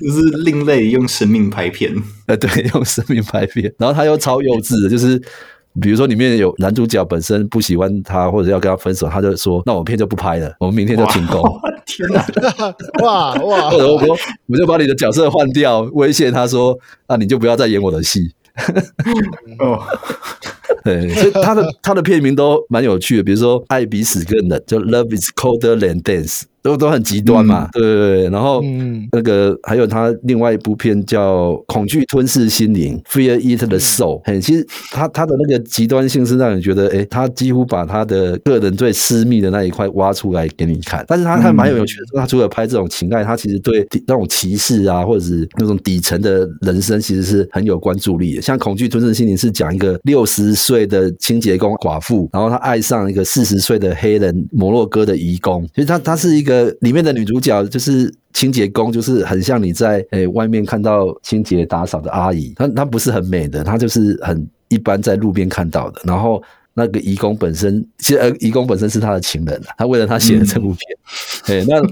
[0.00, 1.92] 就是另类用生命拍片，
[2.26, 5.20] 呃，对，用生命拍片，然后他又超幼稚的，就是
[5.80, 11.42] 比如说里面有男主角本身不喜欢他，或者要跟他分手，他就说：“那我片就不拍了，我们明天就 停工。”
[11.86, 12.24] 天哪！
[13.04, 13.70] 哇哇！
[13.70, 18.32] 或者我说：“我就把你的角色换掉，威胁他说：‘那你就不要再演我的戏。’”
[19.58, 19.82] 哦，
[20.84, 26.42] 对，所以他的他的片名都蛮有趣的，比如说《爱比死更冷》，就 Love is colder than Dance。
[26.64, 28.62] 都都很极端嘛，嗯、对对对，然后
[29.12, 34.20] 那个还有他另外一部片叫《恐惧吞噬心灵》（Fear Eat the Soul）。
[34.24, 41.04] 很，其实他他的那个极端性是让你觉得，哎，他几乎把他的个人最私密的那一块挖出来给你看。
[41.08, 48.42] 但是他还蛮有趣的，他除了拍这种情爱，他其实对那种歧视啊，或者是那种底层的人生，其实是很有关注力的。
[48.42, 55.64] 像《恐惧吞噬心灵》是讲一个六十十岁的清洁工寡妇，然后她爱上一个四十岁的黑人摩洛哥的移工。
[55.74, 62.52] 其实他他是一个里面的女主角，就是清洁工，就是很像你在诶、欸、外面看到清洁打扫的阿姨。
[62.56, 66.00] 她她不是很美的，她就是很一般在路边看到的。
[66.04, 66.42] 然后
[66.74, 70.80] 那个义工本身，其实呃义工本身是她的情人，她为了她写的这部片。
[71.46, 71.82] 哎、 嗯欸，那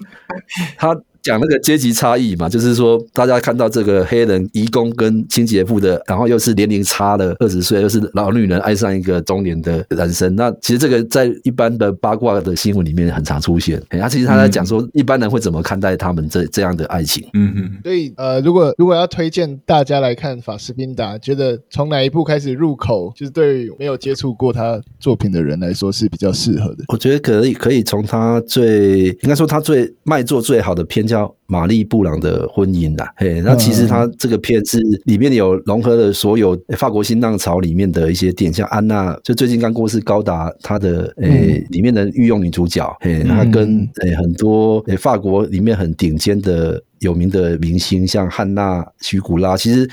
[0.76, 1.02] 她。
[1.22, 10.34] 讲那个阶级差异嘛，就是说大家看到这个黑人移工跟清洁妇的，然后又是年龄差了二十岁，又是老女人爱上一个中年的男生。
[10.34, 13.82] 那其实这个在一般的八卦的新闻里面很常出现。
[13.90, 17.24] 他其实他在讲说一般人会怎么看待他们这这样的爱情。
[17.34, 17.70] 嗯嗯。
[17.82, 26.84] 所以呃，如果如果要推荐大家来看法斯宾达，觉得从哪一部开始入口，就是对没有接触过他作品的人来说是比较适合的。
[26.88, 49.86] 我觉得可以可以从他最应该说他最卖座最好的片叫《玛丽布朗的婚姻》啦，嘿，那其实他这个片是里面有融合了所有法国新浪潮里面的一些点，像安娜，就最近刚过世高达，她的诶、欸、里面的御用女主角，嘿，她跟诶很多诶法国里面很顶尖的有名的明星，像汉娜、徐古拉，其实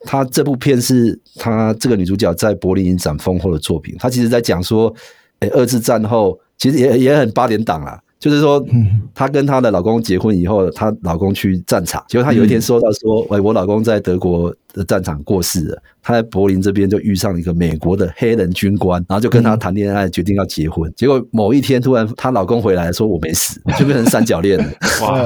[0.00, 3.96] 她这部片是她这个女主角在柏林影展丰厚的作品。
[3.98, 4.94] 她其实在讲说，
[5.40, 7.98] 诶二次战后其实也也很八点档啦。
[8.18, 8.64] 就是说，
[9.14, 15.82] 她跟她的老公结婚以后，她老公去战场，结果她有一天收到说，喂，我老公在德国的战场过世了。
[16.02, 20.90] 她在柏林这边就遇上一个美国的黑人军官，然后就跟他谈恋爱，决定要结婚。
[20.96, 24.64] 结果某一天突然她老公回来说我没死，就变成三角恋了。
[25.02, 25.18] 哇！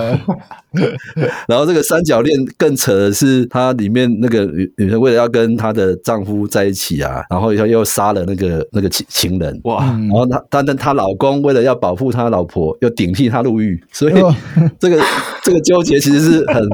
[1.46, 9.60] 然后这个三角恋更扯的是，她里面那个女女生为了要跟她的丈夫在一起啊，然后又又杀了那个那个情情人。
[9.64, 9.84] 哇！
[9.84, 14.14] 然后她但但她老公为了要保护他老婆，又顶替她入狱，所以
[14.80, 15.00] 这个
[15.44, 16.68] 这个纠结其实是很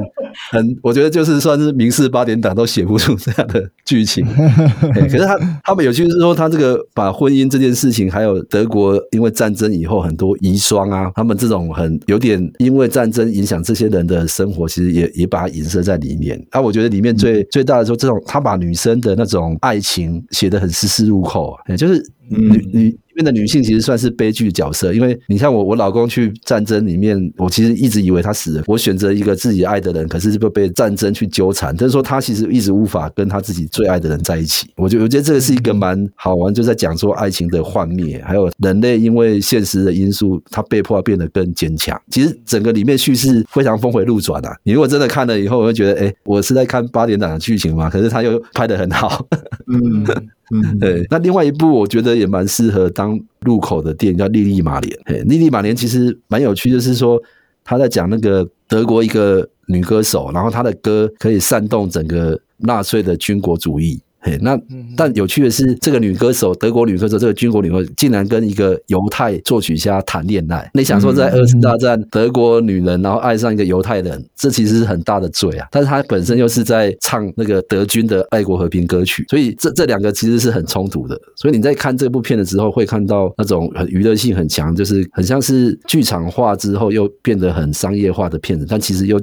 [0.51, 4.25] 很，我觉得就是算是民事八点档都写不出这样的剧情。
[4.93, 16.39] 可是他他们有趣是说，他这个把婚姻这件事情，还有德国因为战争以后很多遗孀啊，他们这种很有点因为战争影响这些人的生活，其实也也把它影射在里面。
[16.51, 22.99] 啊，我觉得里面最最大的说，这种他把女生的那种爱情写得很丝丝入扣啊，就是女女。
[23.23, 28.63] 的女性其实算是悲剧角色，因为你看我，我老公去战争里面，我其实一直以为他死了。
[28.67, 31.75] 我选择一个自己爱的人，可是就被战争去纠缠。
[31.75, 34.67] 就是说，他其实一直无法跟他自己最爱的人在一起。
[34.75, 41.99] 我觉得，我觉得这个是一个蛮好玩，就在讲说爱情的幻灭，还有人类因为现实的因素，他被迫要变得更坚强。
[42.09, 44.55] 其实整个里面叙事非常峰回路转啊！
[44.63, 47.89] 你如果真的看了以后，我会觉得，哎，我是在看八点档的剧情嘛？
[47.89, 49.25] 可是他又拍得很好。
[49.71, 50.05] 嗯。
[50.51, 51.05] 嗯，对。
[51.09, 54.93] 那另外一部我觉得也蛮适合当入口的电影，叫《莉莉玛莲》。
[55.05, 57.21] 嘿，《莉莉玛莲》其实蛮有趣，就是说
[57.63, 64.01] 他在讲那个德国一个女歌手，然后她的歌可以煽动整个纳粹的军国主义。
[64.21, 64.59] 嘿，那
[64.97, 70.69] 但有趣的是，这个女歌手，德国女歌手，这个军国女歌手，竟然跟一个犹太作曲家谈恋爱。
[70.73, 75.65] 你想说，在二次大战，德国女人然后爱上一个犹太人，这其实是很大的罪啊！
[75.71, 81.17] 但是她本身又是在唱那个德军的爱国和平歌曲，所以这这两个其实是很冲突的。
[81.37, 89.17] 所以你在看这部片的时候，会看到那种很娱乐性很强，就是很像是剧场化之后又变得很商业化的片子，但其实又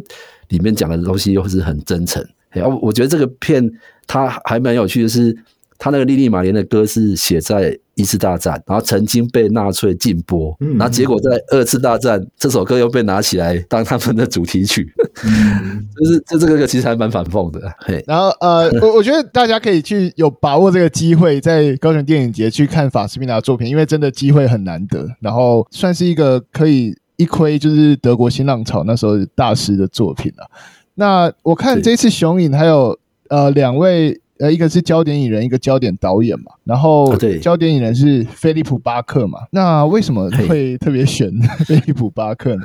[0.49, 2.25] 里面讲的东西又是很真诚。
[2.65, 3.71] 我我觉得这个片
[4.07, 5.37] 它还蛮有趣的是，
[5.79, 14.93] 它那个莉莉玛莲的歌是写在一次大战，然后曾经被纳粹禁播，然后结果在二次大战这首歌又被拿起来当他们的主题曲，
[15.25, 17.61] 就是这这个其实还蛮反讽的。
[17.79, 30.47] 嘿，然后呃，我我觉得大家可以去有把握这个机会，在高雄电影节去看法斯宾达的作品，因为真的机会很难得，然后算是一个可以一窥就是德国新浪潮那时候大师的作品了。
[30.97, 36.47] 那我看这次熊影还有呃两位呃一个是焦点影人，一个焦点导演嘛。
[36.65, 39.39] 然后焦点影人是菲利普巴克嘛。
[39.51, 41.31] 那为什么会特别选
[41.65, 42.63] 菲利普巴克呢？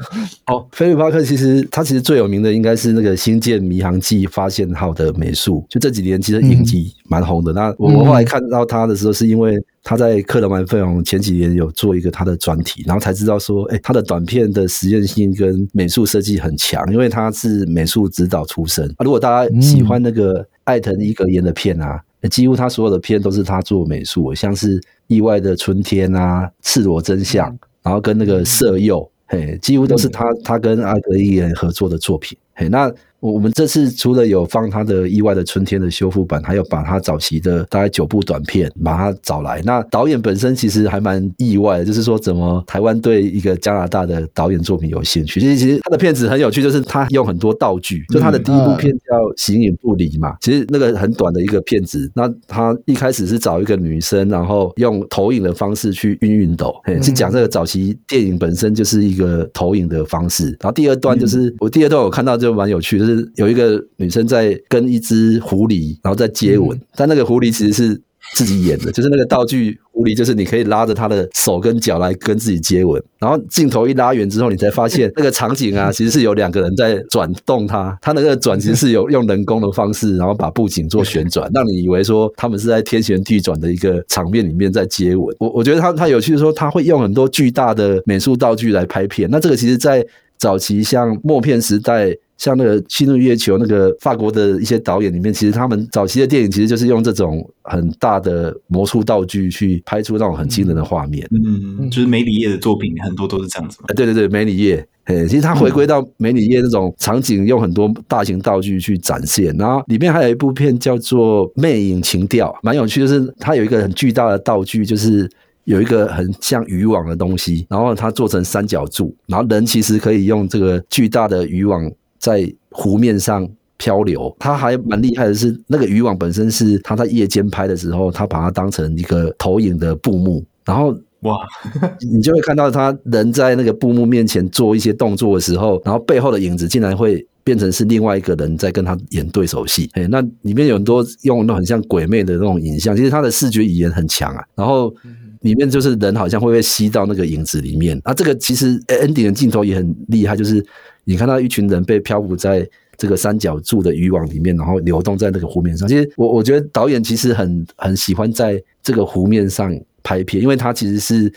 [0.48, 5.64] 哦，菲利普巴克其实他其实最有名的应该是那个《星舰迷航记》发现号的美术。
[5.70, 7.52] 就这几年其实影集蛮红的。
[7.52, 9.62] 嗯、那我后来看到他的时候，是因为。
[9.84, 19.04] 他在克伦曼费昂前几年有做一个他的专题，然后才知道说，哎，他的短片的实验性跟美术设计很强，因为他是美术指导出身啊。
[19.04, 32.38] 如果大家喜欢那个艾腾伊格言的片啊，几乎他所有的片都是他做美术，像是《意外的春天》啊，《赤裸真相》，然后跟那个色诱，嘿，几乎都是他他跟艾腾伊格言合作的作品。
[32.54, 39.62] 嘿，那我我们这次除了有放他的《意外的春天》的修复版，还有把他早期的大概九部短片把他找来。
[39.64, 45.40] 那导演本身其实还蛮意外的，就是说怎么台湾对一个加拿大的导演作品有兴趣？
[45.40, 48.04] 其实其实他的片子很有趣，就是他用很多道具。
[48.10, 52.12] 就他的第一部片叫《形影不离》嘛，其实那个很短的一个片子。
[52.16, 56.74] 那他一开始是找一个女生，然后用投影的方式去晕熨斗，
[57.04, 60.46] 是讲这个早期电影本身就是一个投影的方式。
[60.60, 68.02] 然后第二段就是我第二段我看到就蛮有趣的，就是有一个女生在跟一只狐狸，然后在接吻，但那个狐狸其实是。
[68.36, 73.02] 自己演的， 就是那个道具狐狸，就是你可以拉着他的手跟脚来跟自己接吻。
[73.20, 77.98] 然后镜头一拉远之后，你才发现那个场景啊，其实是有两个人在转动它。
[78.00, 85.36] 它那个转其实是有用人工的方式，然后把布景做旋转，让你以为说他们是在天旋地转的一个场面里面在接吻。
[85.40, 89.28] 我我觉得他他有趣的说，他会用很多巨大的美术道具来拍片。
[89.32, 90.06] 那这个其实，在
[90.38, 92.16] 早期像默片时代。
[92.42, 101.24] 像那个《侵入月球》那个法国的一些导演里面，其实他们早期的电影其实就是用这种很大的魔术道具去拍出那种很惊人的画面。
[101.30, 103.78] 嗯，就是梅里叶的作品很多都是这样子。
[103.96, 109.56] 对对对，梅里叶，哎，其实他回归到梅里叶那种场景，用很多大型道具去展现。
[109.56, 115.30] 然后里面还有一部片叫做《魅影情调》，蛮有趣，就是它有一个很巨大的道具，就是
[115.66, 121.88] 有一个很像渔网的东西，然后它做成三角柱，然后人其实可以用这个巨大的渔网。
[122.22, 131.36] 在湖面上漂流，他还蛮厉害的是，那个渔网本身是他在夜间拍的时候，他把它当成一个投影的布幕，然后哇，
[132.14, 144.94] 你就会看到他人在那个布幕面前做一些动作的时候，然后背后的影子竟然会变成是另外一个人在跟他演对手戏，哎，那里面有很多用那种很像鬼魅的那种影像，其实他的视觉语言很强啊，然后
[145.42, 150.64] 里面就是人好像会被吸到那个影子里面，啊，这个其实 ending 的镜头也很厉害，就是。
[151.12, 155.86] 你看到一群人被漂浮在这个三角柱的渔网里面，然后流动在那个湖面上。
[155.86, 161.34] 其实我我觉得导演其实很很喜欢在这个湖面上拍片，因为他其实是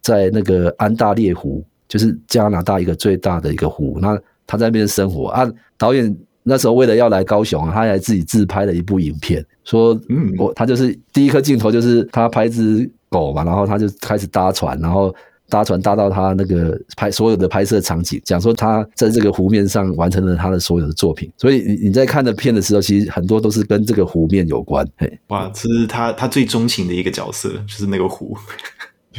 [0.00, 3.98] 在那个安大略湖，就是加拿大一个最大的一个湖。
[4.00, 4.16] 那
[4.46, 5.44] 他在那边生活啊。
[5.76, 15.12] 导演那时候为了要来高雄，他还自己自拍了一部影片，说嗯，我他就是第一颗镜头就是他拍只狗嘛，然后他就开始搭船，然后。
[15.48, 24.86] 搭船搭到他那个拍所有的拍摄场景，讲说他在这个湖面上完成了他的所有的作品，所以你你在看的片的时候，其实很多都是跟这个湖面有关。
[24.96, 28.36] 嘿，哇，这是他他最钟情的一个角色，就是那个湖。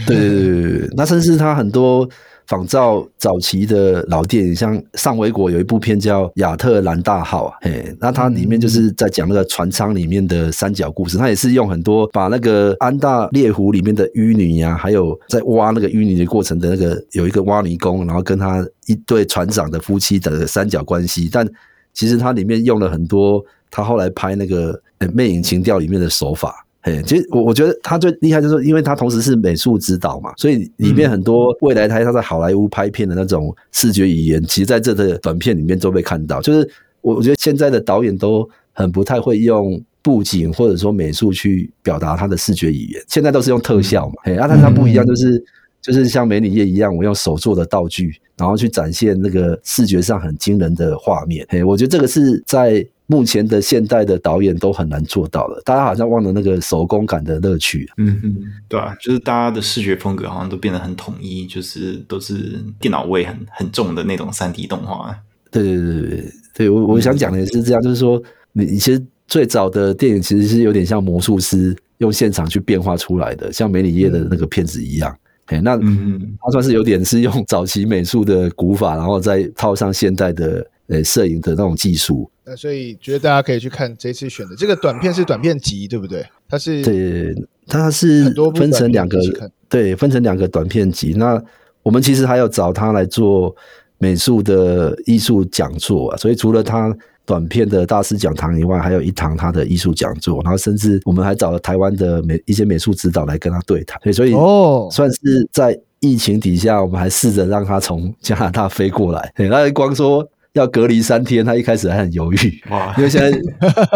[0.06, 2.08] 对对对对，那甚至他很多。
[2.48, 11.18] 仿照早期的老电影，像上维国有一部片叫《亚特兰大号》啊，嘿，那它里面就是在讲那个船舱里面的三角故事。
[11.18, 21.30] 它也是用很多把那个安大略湖里面的淤泥啊，还有在挖那个淤泥的过程的那个有一个挖泥工，然后跟他一对船长的夫妻的三角关系。
[21.30, 21.46] 但
[21.94, 24.74] 其实它里面用了很多他后来拍那个
[25.12, 26.64] 《魅影情调》里面的手法。
[26.88, 36.42] 哎，其实我我觉得他最厉害就是，因为他同时是美术指导嘛，所以里面很多未来他他在好莱坞拍片的那种视觉语言，其实在这个短片里面都被看到。
[36.42, 36.70] 就是
[37.02, 44.16] 我我觉得现在的导演都很不太会用布景或者说美术去表达他的视觉语言，现在都是用特效嘛。
[44.24, 45.44] 哎，啊，但他不一样，就是
[45.82, 51.46] 就是像美女叶一样，我用手做的道具，然后去展现那个视觉上很惊人的画面。
[51.50, 52.88] 哎，我觉得这个是在。
[53.10, 57.90] 目前的现代的导演都很难做到了，大家好像忘了那个手工感的乐趣。
[57.98, 58.36] 嗯嗯，
[58.68, 65.18] 对啊，就是大家的视觉风格好像都变得很统一，就是都是电脑味很很重的那种三 D 动画。
[65.50, 75.18] 对对对对对，我我想讲的也是这样，就是说你你其实最早的电影其实是有点像魔术师用现场去变化出来的，像梅里叶的那个片子一样。
[75.46, 80.68] 嘿，那嗯，他算是有点是用早期美术的古法，然后再套上现代的。
[80.90, 86.26] 呃，摄影的那种技术，那所以觉得大家可以去看这次选的这个短片是短片集，对不对？
[86.48, 87.36] 它是对，
[87.68, 89.20] 它是分成两个，
[89.68, 91.14] 对，分成两个短片集。
[91.18, 91.44] 那
[91.84, 93.54] 我们其实还要找他来做
[93.98, 104.00] 美术的艺术讲座啊，所以除了他短片的大师讲堂以外，还有一堂他的艺术讲座，然后甚至我们还找了台湾的美一些美术指导来跟他对谈。
[104.14, 109.34] 所以哦，算是在疫情底下，我们还试着让他从加拿大飞过来。
[109.36, 110.26] 那光说。
[110.58, 112.94] 要隔离三天，他一开始还很犹豫，哇！
[112.98, 113.32] 因为现在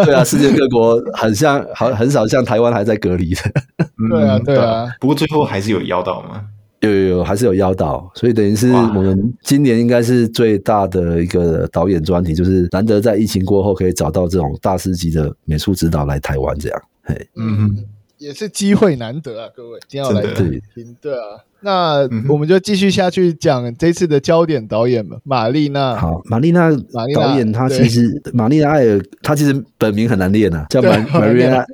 [0.04, 3.40] 对啊，世界各国很像，好很少像台湾还在隔离的。
[4.10, 4.86] 对啊，对啊。
[5.00, 6.42] 不过最后还是有邀到嘛？
[6.80, 16.82] 有有有，还是有邀到，所以等于是我们今年应该是最大的一个导演专题，就是难得在疫情过后可以找到这种大师级的美术指导来台湾这样。
[17.04, 17.76] 嘿，嗯。
[18.22, 21.42] 也是机会难得啊，各位，今天要来听，对啊。
[21.60, 25.96] 那我们就继续下去讲这次的焦点导演嘛，玛丽娜。
[25.96, 26.70] 好，玛丽娜
[27.14, 31.66] 导演，她其实玛丽娜艾尔，她其实本名很难念啊，叫玛玛丽娜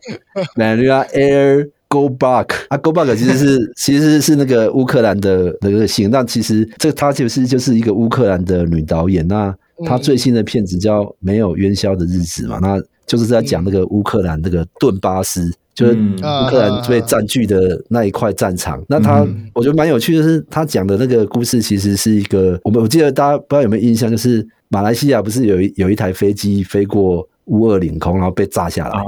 [0.57, 1.69] 玛丽娜艾尔。
[1.91, 6.11] Go back 啊，Go back 其实是 其实是那个乌克兰的那个姓。
[6.11, 9.27] 那其实这她就是就是一个乌克兰的女导演。
[9.27, 18.83] 那她最新的片子叫《没有元宵的日子》嘛，那就是在讲那个乌克兰那个顿巴斯，就是乌克兰被占据的那一块战场。
[18.89, 29.03] 那他我觉得蛮有趣的是，他讲的那个故事其实是一个我们我记得大家不知道有没有印象，就是马来西亚不是有一有一台飞机飞过乌俄领空，然后被炸下来。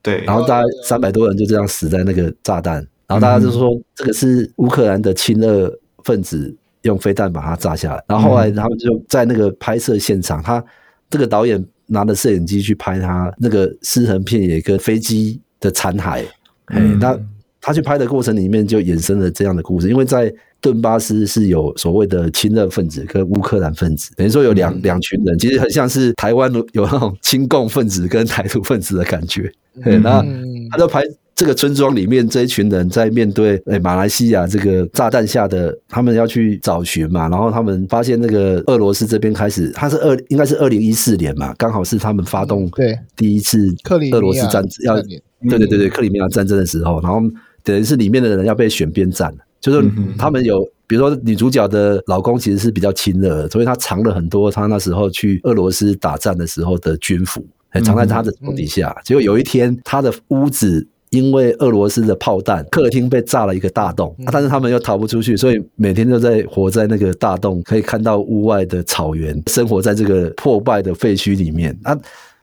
[0.00, 5.70] 对，然后大概三百多人就这样死在那个炸弹，然后大家就说这个是乌克兰的亲俄
[6.04, 6.54] 分子
[6.84, 10.64] 用飞弹把它炸下来，然后后来他们就在那个拍摄现场，他
[11.10, 16.24] 这个导演拿着摄影机去拍他那个尸横遍野跟飞机的残骸，
[16.66, 17.18] 哎，那
[17.60, 29.50] 他去拍的过程里面就衍生了这样的故事，因为在顿巴斯是有所谓的亲俄分子跟乌克兰分子，等于说有两两群人，其实很像是台湾有那种亲共分子跟台独分子的感觉。
[29.82, 30.24] 对，那
[30.70, 31.02] 他就拍
[31.34, 42.96] 这个村庄里面这一群人在面对诶马来西亚这个炸弹下的，他们要去找寻嘛，然后他们发现那个俄罗斯这边开始，他是二应该是二零一四年嘛，刚好是他们发动对。
[43.16, 43.66] 第一次
[44.12, 47.20] 俄罗斯战争要对对对对克里米亚战争的时候，然后
[47.64, 57.44] 等于是里面的人要被选边站，就是他们有比如说女主角的老公其实是比较亲俄，所以他藏了很多他那时候去俄罗斯打战的时候的军服。
[57.82, 71.78] 藏在他的床底下，结果有一天，他的屋子因为俄罗斯的炮弹，客厅被炸了一个大洞，但是他们又逃不出去，所以每天都在活在那个大洞，可以看到屋外的草原，生活在这个破败的废墟里面。
[71.84, 71.96] 那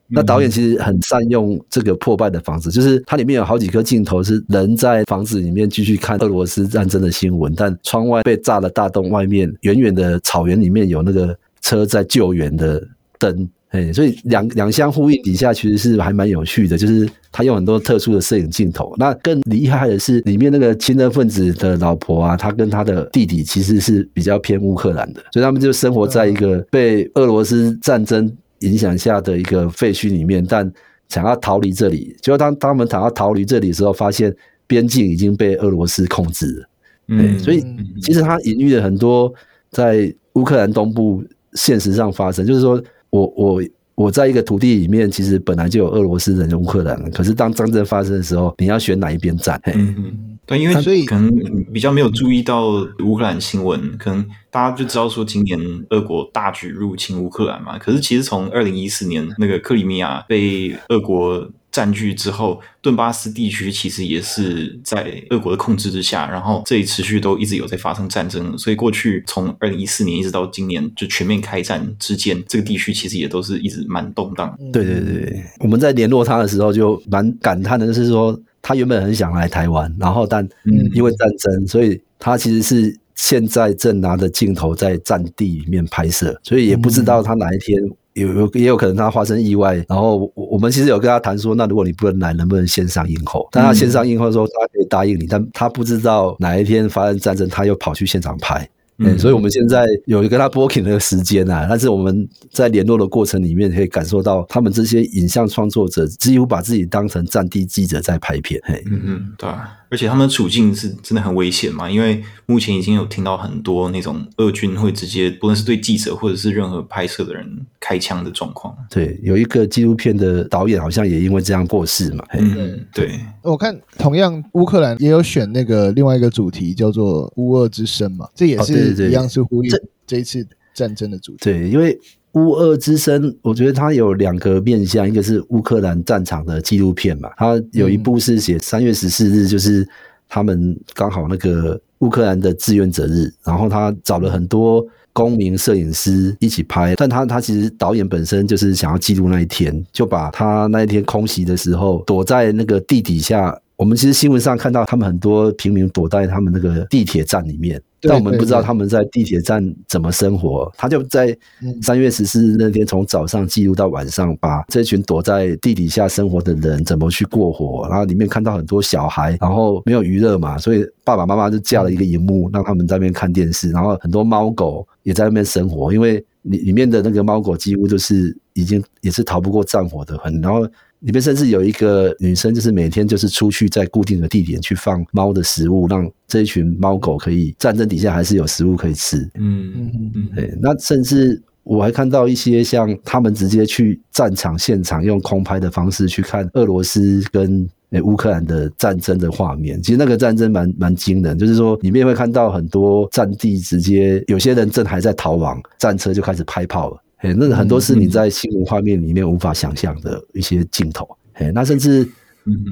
[0.08, 12.82] 那导演其实很善用这个破败的房子，就是它里面有好几个镜头是人在房子里面继续看俄罗斯战争的新闻，但窗外被炸的大洞外面，远远的草原里面有那个车在救援的
[13.20, 13.50] 灯。
[13.72, 18.94] 哎，所以两两相呼应底下，其实是还蛮有趣的，就是他用很多特殊的摄影镜头。
[18.98, 30.70] 那更厉害的是，里面那个亲俄分子的老婆啊，他跟他的弟弟其实是比较偏乌克兰的，所以他们就生活在一个被俄罗斯战争影响下的一个废墟里面，但
[31.08, 32.14] 想要逃离这里。
[32.22, 34.36] 就当他们想要逃离这里的时候，发现
[34.68, 36.70] 边境已经被俄罗斯控制了。
[37.08, 37.64] 嗯，所以
[38.02, 39.34] 其实他隐喻了很多
[39.70, 42.84] 在乌克兰东部现实上发生，就是说。
[43.12, 47.12] 我我我在一个土地里面，其实本来就有俄罗斯人、乌克兰人。
[47.12, 49.62] 可是当战争发生的时候，你要选哪一边站？
[49.76, 51.30] 嗯嗯，对，因为所以可能
[51.72, 52.70] 比较没有注意到
[53.04, 55.60] 乌克兰新闻，可能大家就知道说今年
[55.92, 57.78] 俄国大举入侵乌克兰嘛。
[57.78, 74.54] 可是其实从二零一四年那个克里米亚被俄国占据之后，顿巴斯地区其实也是在俄国的控制之下，然后这里持续都一直有在发生战争，所以过去从二零一四年一直到今年就全面开战之间，这个地区其实也都是一直蛮动荡。
[74.74, 80.46] 对对对，我们在联络他的时候就蛮感叹的，就是说他原本很想来台湾，然后但
[80.94, 87.82] 因为战争，所以他其实是现在正拿着镜头在战地里面拍摄，所以也不知道他哪一天。
[88.14, 93.48] 有有也有可能他发生意外，然后我我们其实有跟他谈说，那如果你不能来，能不能线上映后？
[93.52, 98.68] 但他线上映后说他可以答应你，但他不知道哪一天发生战争，他又跑去现场拍。
[98.98, 108.62] 嗯，所以我们现在有一个他 booking 的时间啊，但是我们在联络的过程里面可以感受到，他们这些影像创作者几乎把自己当成战地记者在拍片。
[108.64, 109.70] 嘿，嗯嗯，对啊。
[109.92, 117.46] 而且他们的处境是真的很危险嘛，因为目前已经有听到很多那种俄军会直接，不论是对记者或者是任何拍摄的人
[117.78, 118.74] 开枪的状况。
[118.90, 122.26] 对，有一个纪录片的导演好像也因为这样过世嘛。
[122.40, 123.20] 嗯，对。
[123.42, 129.70] 我看同样乌克兰也有选那个另外一个主题叫做“乌俄之声”嘛，这也是一样是呼应
[130.08, 131.40] 这一次战争的主题。
[131.42, 132.00] 对，对，因为。
[132.34, 139.88] 乌俄之声，我觉得它有两个面向，一个是乌克兰战场的纪录片嘛，它有一部是写三月十四日，就是
[140.30, 157.82] 他们刚好那个乌克兰的志愿者日，然后他找了很多公民摄影师一起拍，但他他其实导演本身就是想要记录那一天，就把他那一天空袭的时候躲在那个地底下，我们其实新闻上看到他们很多平民躲在他们那个地铁站里面。
[158.02, 160.72] 但我们不知道他们在地铁站怎么生活。
[160.78, 161.36] 他就在
[161.82, 167.88] 三月十四日那天，从早上记录到晚上，把这群躲在地底下生活的人怎么去过活。
[167.88, 173.72] 然后里面看到很多小孩，然后没有娱乐嘛，所以爸爸妈妈就架了一个荧幕，让他们在那边看电视。
[173.72, 180.68] 然后很多猫狗也在那边生活，因为里里面的那个猫狗几乎都是已经也是逃不过战火的很，然后。
[181.02, 189.18] 里面甚至有一个女生，就是每天就是出去在固定的地点去放猫的食物，让这一群猫狗可以战争底下还是有食物可以吃。
[189.36, 191.42] 嗯嗯嗯，对，那甚至。
[191.64, 212.08] 我还看到一些像他们直接去战场现场用空拍的方式去看俄罗斯跟诶乌克兰的战争的画面，其实那个战争蛮蛮惊人，就是说里面会看到很多战地直接有些人正还在逃亡，战车就开始拍炮了，诶，那很多是你在新闻画面里面无法想象的一些镜头，诶，那甚至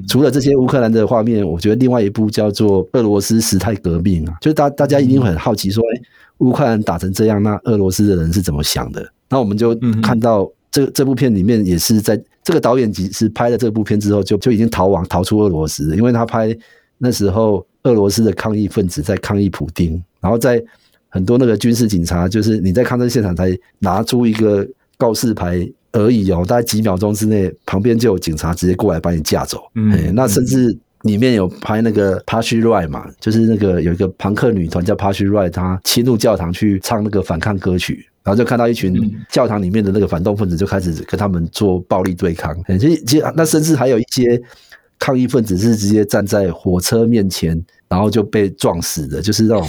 [0.07, 6.01] 除了这些乌克兰的画面，我觉得另外一部叫做《俄罗斯时态革命》啊，就是大大家一定会很好奇说，诶
[6.39, 9.07] 乌克兰打成这样，那俄罗斯的人是怎么想的？
[9.29, 16.57] 那我们就看到这这部片里面也是在这个导演其实拍了这部片之后，就就已经逃亡逃出俄罗斯，因为他拍
[16.97, 20.63] 那时候俄罗斯的抗议分子在抗议普丁，然后在
[21.09, 29.63] 很多那个军事警察，就是你在抗争现场才拿出一个告示牌而已哦，大概几秒钟之内，旁边就有警察直接过来把你架走。
[29.75, 30.77] 嗯，那甚至。
[31.03, 42.53] 里面有拍那个 Pussy Riot 嘛，就是那个有一个朋克女团叫 Pussy Riot，她侵入教堂去唱那个反抗歌曲，然后就看到一群教堂里面的那个反动分子就开始跟他们做暴力对抗。
[42.77, 44.37] 其实，其实那甚至还有一些
[44.99, 47.57] 抗议分子是直接站在火车面前，
[47.87, 49.65] 然后就被撞死的，就是那种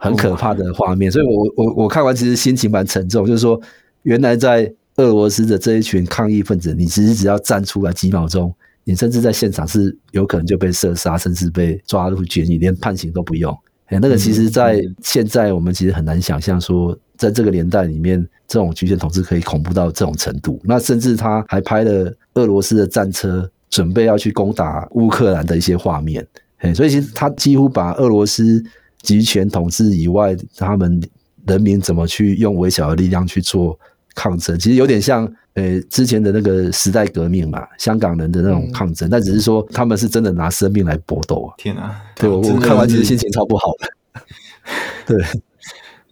[0.00, 1.12] 很可怕的画面。
[1.12, 3.60] 所以我我我看完其实心情蛮沉重，就是说
[4.02, 8.52] 原来在俄罗斯的这一群抗议分子，你其实只要站出来几秒钟。
[8.82, 13.56] 你甚至在现场是有可能就被射杀，甚至被抓入监狱，连判刑都不用。
[13.86, 20.58] 哎，那个其实，在现在我们其实很难想象，说在这个年代里面，这种局限统治可以恐怖到这种程度。
[20.64, 26.26] 那甚至他还拍了俄罗斯的战车准备要去攻打乌克兰的一些画面。
[26.56, 28.64] 哎，所以其实他几乎把俄罗斯
[29.02, 31.00] 极权统治以外，他们
[31.46, 33.78] 人民怎么去用微小的力量去做
[34.14, 35.30] 抗争，其实有点像。
[35.54, 41.50] 呃，之前的那个时代革命嘛，香港人的那种抗争，但只是说他们是真的拿生命来搏斗啊！
[41.58, 44.22] 天啊，对我我看完其实心情超不好的。
[45.08, 45.26] 对，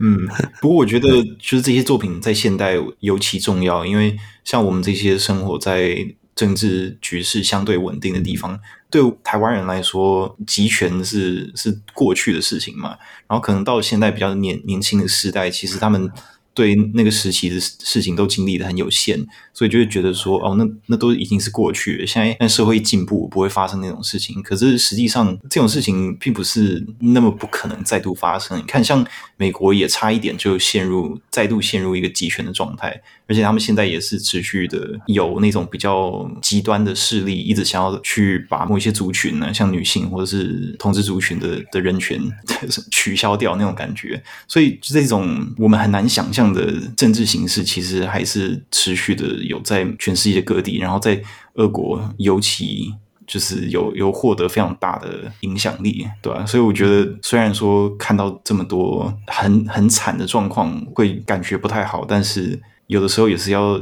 [0.00, 0.18] 嗯，
[0.60, 1.08] 不过我觉得
[1.38, 5.96] 就是这些作品在现代尤其重要，因为像我们这些生活在
[6.38, 12.90] 政治局势相对稳定的地方，对台湾人来说，集权是是过去的事情嘛。
[13.26, 16.08] 然后可能到现在比较年年轻的时代，其实他们。
[16.54, 19.24] 对那个时期的事情都经历的很有限，
[19.54, 22.04] 所以就会觉得说，哦，那那都已经是过去了。
[22.04, 28.58] 现在那社会进步不会发生那种事情，可是实际上这种事情并不是那么不可能再度发生。
[28.58, 42.20] 你看，像美国也差一点就陷入再度陷入一个集权的状态，而且他们现在也是持续的有那种比较极端的势力，一直想要去把某一些族群呢，像女性或者是同志族群的的人权
[42.90, 44.20] 取消掉那种感觉。
[44.48, 46.48] 所以这种我们很难想象。
[46.48, 51.20] 的政治形势其实还是持续的有在全世界各地，然后在
[51.56, 52.94] 俄国尤其
[53.26, 56.46] 就是有有获得非常大的影响力，对吧？
[56.46, 62.58] 所以我觉得虽然说看到这么多很很惨的状况会感觉不太好，但是
[62.88, 63.80] 有的时候也是要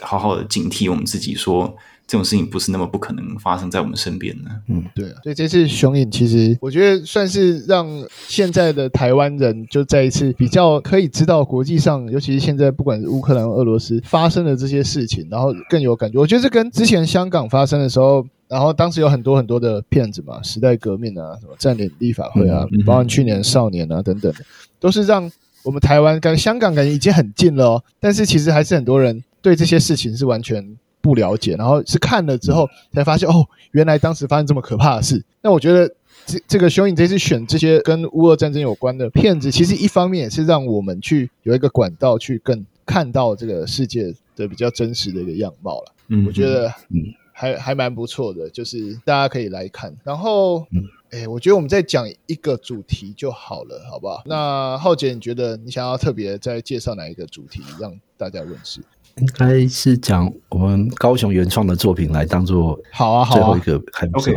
[0.00, 1.74] 好好的警惕我们自己说。
[2.08, 4.50] 这种事情不是那么不可能发生在我们身边的。
[4.68, 5.18] 嗯，对啊。
[5.24, 7.84] 所以这次熊影其实我觉得算是让
[8.28, 16.16] 现在的台湾人就再一次比较可以知道国际上，尤其是现在不管是乌克兰、俄罗斯发生的这些事情，然后更有感觉。
[16.20, 24.32] 我觉得这跟之前香港发生的时候，然后当时有很多很多的骗子嘛，时代革命啊，什么占领立法会啊，嗯、包括去年少年啊等等，
[24.78, 25.28] 都是让
[25.66, 27.84] 我们台湾跟香港感觉已经很近了哦。
[28.00, 30.76] 但是其实还是很多人对这些事情是完全。
[30.98, 35.24] 不了解，然后是看了之后才发现哦，原来当时发生这么可怕的事。
[35.40, 35.88] 那我觉得
[36.26, 45.92] 这这个雄影这次选这些跟乌俄战争有关的片子，其实一方面也是让我们去有一个管道去更看到这个世界的比较真实的一个样貌了。
[46.08, 49.94] 嗯，我觉得嗯还还蛮不错的，就是大家可以来看。
[50.02, 54.22] 然后嗯，哎，我觉得我们再讲一个主题就好了，好不好？
[54.26, 58.80] 那浩杰，你觉得你想要特别再介绍哪一个主题让大家认识？
[59.18, 64.30] 应该是讲我们高雄原创的作品来当做好啊，最后一个还不错。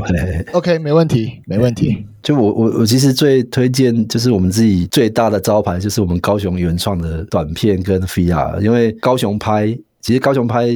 [0.54, 2.06] OK，没问题，没问题。
[2.24, 8.62] 就我我我其实最推荐就是我们自己最大的招牌，就是我们高雄原创的短片跟 VR。
[8.62, 9.68] 因为高雄拍，
[10.00, 10.68] 其实高雄拍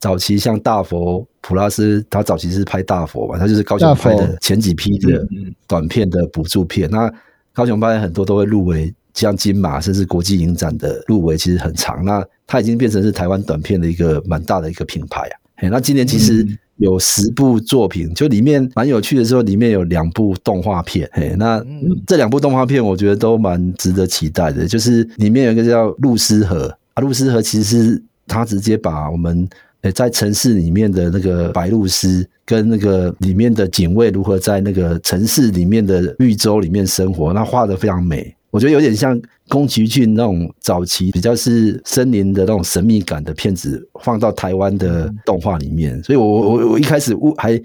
[0.00, 5.24] 早期像大佛普拉斯，他早期是拍大佛嘛，他就是高雄拍的前几批的
[5.68, 6.90] 短片的补助片。
[6.90, 7.12] 那
[7.52, 8.92] 高雄拍很多都会入围。
[9.12, 15.68] 像金马甚至国际影展的入围其实很长，那它已经变成是台湾短片的一个蛮大的一个品牌啊。
[15.68, 16.46] 那今年其实
[16.76, 21.10] 有十部作品，就里面蛮有趣的时候，里面有两部动画片。
[21.12, 21.62] 嘿，那
[22.06, 24.64] 这两部动画片我觉得都蛮值得期待的。
[24.64, 29.46] 就是里面有一个叫《露丝河》啊，《露丝河》其实是它直接把我们
[29.82, 38.34] 诶在城市里面的那个白鹭鸶跟那个里面的警卫如何在那个城市里面的绿洲里面生活，那画的非常美。
[38.50, 46.02] 我觉得有点像宫崎骏那种早期比较是森林的那种神秘感的片子，放到台湾的动画里面。
[46.02, 47.56] 所以我我我一开始还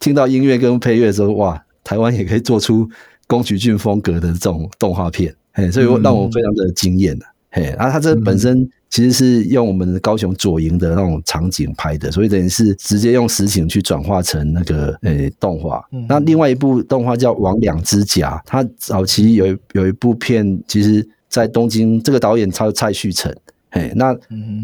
[0.00, 2.88] 听到音乐跟配乐的时候，哇，台湾也可以做出
[3.26, 7.26] 宫崎骏风格的这种动画片，嘿，所以让我非常的惊艳的。
[7.54, 15.84] 嘿，然后它这本身其实是用我们高雄左营的那种场景拍的，所以等于是直接用实景去转化成那个呃、欸、动画。
[16.08, 23.30] 那另外一部动画叫《王两之甲》，它早期有有一部片，其实在东京，这个导演叫蔡旭成。
[23.70, 24.14] 嘿，那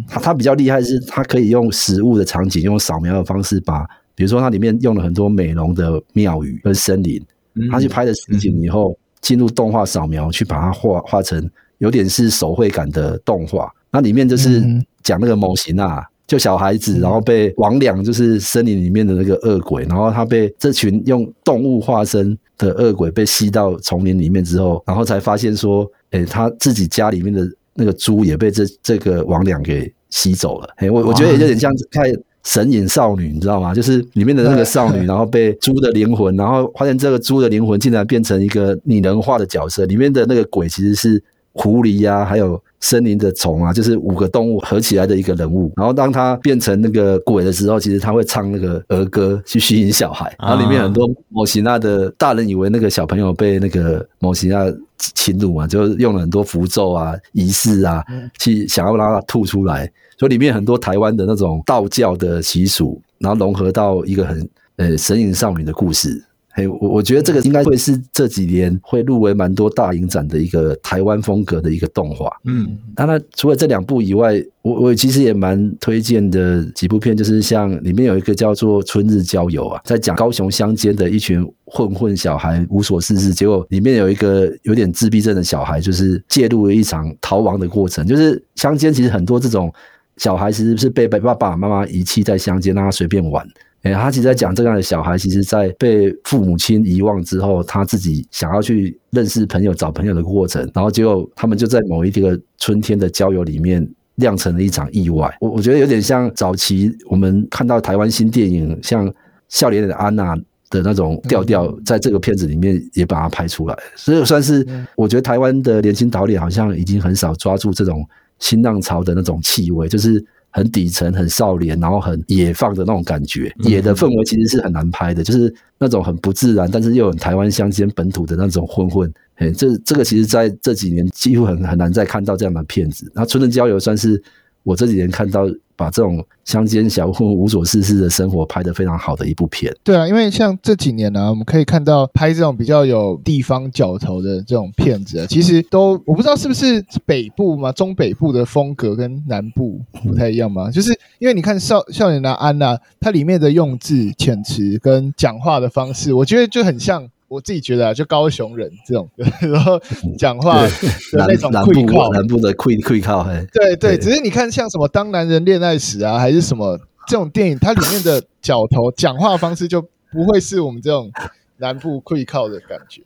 [0.09, 7.23] 他他比较厉害是，他可以用实物的场景，用扫描的方式把，比如说它里面用了很多美容的庙宇跟森林，
[7.71, 11.51] 他去拍的实景以后，进入动画扫描去把它画画成。
[11.79, 14.63] 有点是手绘感的动画，那里面就是
[15.03, 30.69] 讲那个某型啊，就小孩子，然后被魍魉，就是森林里面的那个恶鬼，然后他被这群用动物化身的恶鬼被吸到丛林里面之后，然后才发现说，诶，他自己家里面的那个猪也被这这个魍魉给吸走了。
[30.79, 32.05] 诶，我我觉得也有点像看
[32.45, 33.73] 神隐少女，你知道吗？
[33.73, 41.23] 就是里面的那个少女， 然后被猪的灵魂，然后发现这个猪的灵魂竟然变成一个拟人化的角色，里面的那个鬼其实是。
[41.59, 45.73] 狐狸呀、啊，还有森林的虫啊，就是五个动物合起来的一个人物。
[45.77, 50.33] 然后当他变成那个鬼的时候，其实他会唱那个儿歌去吸引小孩。
[50.39, 58.05] 然后里面很多某西娜的大人以为那个小朋友被那个某西娜侵入嘛，就用了很多符咒啊、仪式啊，
[58.39, 59.91] 去想要让他吐出来。
[60.17, 66.23] 所以里面很多台湾的那种道教的习俗，然后融合到一个很呃神隐少女的故事。
[66.67, 72.35] 我我觉得这个应该会是这几年会入围蛮多大影展的一个台湾风格的一个动画。
[72.45, 88.07] 嗯，当然除了这两部以外，我我其实也蛮推荐的几部片，就是像里面有一个叫做《春日郊游》啊，在讲高雄乡间的一群混混小孩无所事事，结果里面有一个有点自闭症的小孩，就是介入了一场逃亡的过程。
[88.07, 89.73] 就是乡间其实很多这种
[90.17, 93.47] 小孩其实是被爸爸妈妈遗弃在乡间，让他随便玩。
[93.83, 105.33] 哎，他其实在讲这样的小孩，其实，在被父母亲遗忘之后，他自己想要去认识朋友、找朋友的过程，然后结果他们就在某一个春天的郊游里面酿成了一场意外。
[105.41, 109.09] 我我觉得有点像早期我们看到台湾新电影，像
[109.49, 110.35] 《笑脸的安娜》
[110.71, 113.79] 的那种调调，在这个片子里面也把它拍出来。
[113.95, 114.67] 所以算是
[114.97, 118.05] 我觉得台湾的年轻导演好像已经很少抓住这种
[118.41, 120.25] 新浪潮的那种气味，就是。
[120.51, 129.13] 很底层、很少年，然后很野放的那种感觉，野的氛围其实是很难拍的，就是那种很不自然，但是又很台湾乡间本土的那种混混。
[129.37, 133.11] 哎，这这个其实在这几年几乎很很难再看到这样的片子。
[133.15, 134.23] 那《春日郊游》算是
[134.63, 135.49] 我这几年看到。
[135.79, 139.73] 把这种乡间小混混无所事事的生活拍得非常好的一部片。
[139.85, 150.69] 对啊，因为像这几年呢、啊，我们可以看到拍这种比较有地方角头的这种片子，啊其实都我不知道是不是北部嘛，中北部的风格跟南部不太一样嘛。
[150.71, 157.09] 就是因为你看少少年的安娜，它里面的用字遣词跟讲话的方式，我觉得就很像。
[157.29, 159.07] 我自己觉得啊，就高雄人这种，
[159.53, 159.79] 然后
[160.17, 160.71] 讲话的
[161.13, 163.23] 那种溃靠，南部的溃溃靠，
[163.53, 171.13] 对对，只是你看像什么《当男人恋爱时》啊，还是什么这种电影，它里面的角头讲话方式就不会是我们这种
[171.59, 173.03] 南部溃靠的感觉。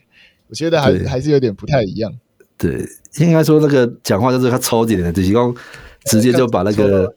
[0.48, 2.12] 我觉得还还是有点不太一样。
[2.56, 2.86] 对，
[3.18, 5.52] 应该说那个讲话就是他抽点的，就是说
[6.04, 7.12] 直接就把那个，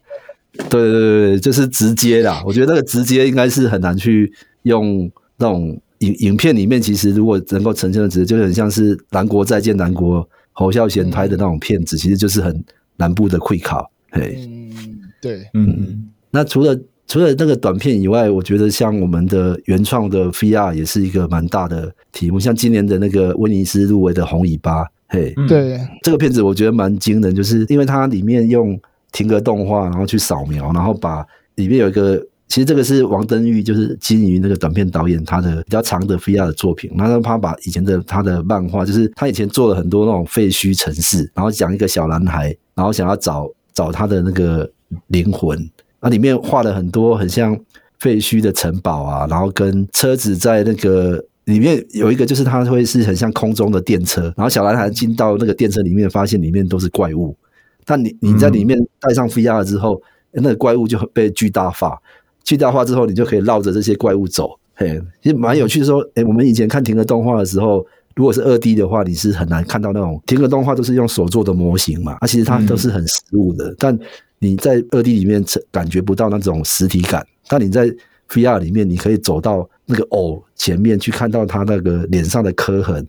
[0.68, 2.42] 对对对对，就是直接啦。
[2.44, 4.32] 我觉得那个直接应该是很难去
[4.62, 5.80] 用那种。
[6.00, 10.22] 影影片里面其实如果能够呈现的，只就很像是《南国再见南国》
[10.52, 12.64] 侯孝贤拍的那种片子，其实就是很
[12.96, 13.90] 南部的溃考。
[14.10, 14.72] 嘿，嗯，
[15.20, 22.38] 对，嗯，那除了除了那个短片以外，我觉得像我们的原创的 VR 也是一个蛮大的题目。
[22.38, 28.78] 像今年的那个威尼斯入围的《红尾巴》，嘿，对，这个片子我觉得蛮惊人，就是因为它里面用
[29.12, 31.24] 停格动画，然后去扫描，然后把
[31.54, 32.24] 里面有一个。
[32.48, 36.90] 其实这个是王登玉，就是金鱼那个短片导演，他的比较长的 VR 的作品。
[36.96, 44.70] 然后他把以前的他的漫画，就是他以前做了很多那种废墟城市，然后讲一个小男孩，然后想要找找他的那个
[45.08, 45.58] 灵魂。
[46.00, 47.58] 那里面画了很多很像
[47.98, 57.36] 废墟的城堡啊，然后跟车子在那个里面有一个，就是他会是很像空中的电车，然后小男孩进到那个电车里面，发现里面都是怪物。
[57.84, 60.00] 但你你在里面戴上 VR 之后，
[60.32, 61.98] 那个怪物就被巨大化。
[62.46, 65.84] 巨大化之后，你就可以绕着这些怪物走，嘿，其实蛮有趣的。
[65.84, 67.84] 说，诶，我们以前看停格动画的时候，
[68.14, 73.74] 如果是二 D 的话，你是很难看到那种停格动画都是用手做的模型嘛，啊，其实它都是很实物的。
[73.76, 73.98] 但
[74.38, 77.92] 你在二 D 里面感觉不到那种实体感，但你在
[78.30, 83.06] VR 里面，你可以走到那个偶前面去看到他那个脸上的刻痕，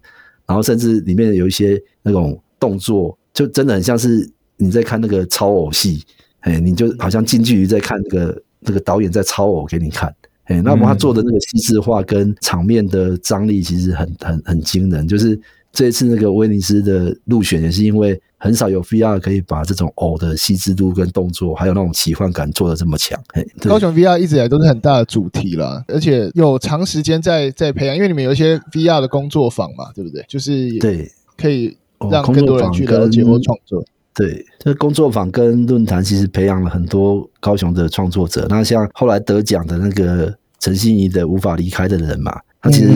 [0.48, 4.28] 然后甚至里面有一些那种动作，就真的很像是
[4.58, 6.04] 你在看那个超偶戏，
[6.40, 10.13] 哎，你就好像近距离在看那个那个导演在超偶给你看，
[10.43, 15.39] 哎，那么他做的那个细致化跟场面的张力其实很很很惊人，就是。
[15.74, 23.20] 这一次那个威尼斯的入选也是因为很少有 VR 可以把这种偶的细致度跟动作，还有那种奇幻感做的这么强。
[23.61, 30.26] 高雄 VR 一直以来都是很大的主题啦，而且有长时间在在培养，因为你们有一些 VR 的工作坊嘛，对不对？
[30.28, 31.78] 就是对，可以
[32.09, 33.86] 让更多人去了解或创作。
[34.18, 38.47] 对，这工作坊跟论坛其实培养了很多高雄的创作者。
[38.49, 42.36] 那像后来得奖的那个陈心怡的《无法离开的人》嘛。
[42.59, 42.89] 他其实，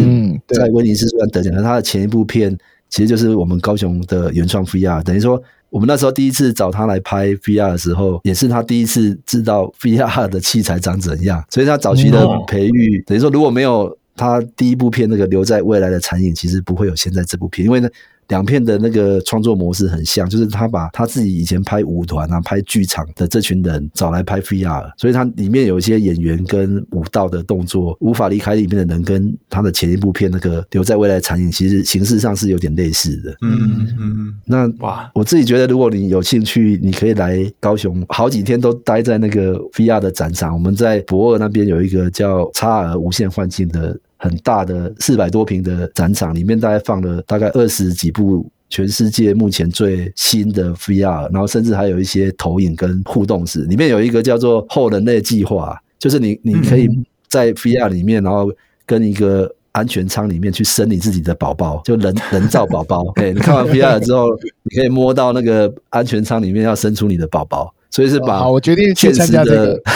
[0.48, 2.58] 在威尼斯虽然得奖，但他的前一部片
[2.90, 5.04] 其实就是我们高雄的原创 VR。
[5.04, 11.44] 等于说，我们那时候第一次找他来拍 VR 的时候，也是他第一次知道 VR 的器材长怎样。
[11.52, 17.88] 所以他早期的培育，等于说如果没有他第一部片那个留在未来的残影，其实不会有现在这部片，因为呢。
[18.32, 33.32] 两片的那个创作模式很像，就是他把他自己以前拍舞团啊、拍剧场的这群人找来拍 VR，所以他里面有一些演员跟舞蹈的动作，无法离开里面的人跟他的前一部片那个留在未来的残影，其实形式上是有点类似的。
[33.42, 34.34] 嗯嗯嗯。
[34.46, 40.54] 那哇，我自己觉得，如果你有兴趣，你可以来高雄，好几天都待在那个 VR 的展场。
[40.54, 44.00] 我们在博二那边有一个叫差尔无限幻境的。
[44.22, 53.64] 很大的四百多平的展场，里面大概放了大概二十几部全世界目前最新的 VR，然后甚至还有一些投影跟互动式。
[53.64, 56.88] 里面有一个叫做“后人类计划”，就是你你可以
[57.28, 58.52] 在 VR 里面，然后
[58.86, 63.12] 跟一个安全舱里面去生你自己的宝宝，就人 人造宝宝。
[63.16, 64.28] 哎，你看完 VR 之后，
[64.62, 67.74] 你可以摸到那个安全舱里面要生出你的宝宝。
[67.92, 69.80] 所以是把好，我决定去参加这个。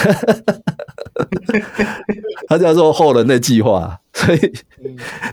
[2.48, 4.54] 他叫做后人类计划，所以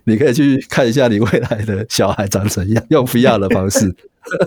[0.05, 3.95] 你可以去看一下你未来的小孩长怎样，用 VR 的方式，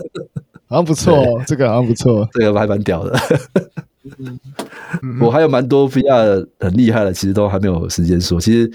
[0.66, 3.16] 好像不错哦，这个好像不错，这个还蛮屌的。
[5.20, 8.40] 我还有蛮多 VR 很厉害的，其实都还没有时间说。
[8.40, 8.68] 其实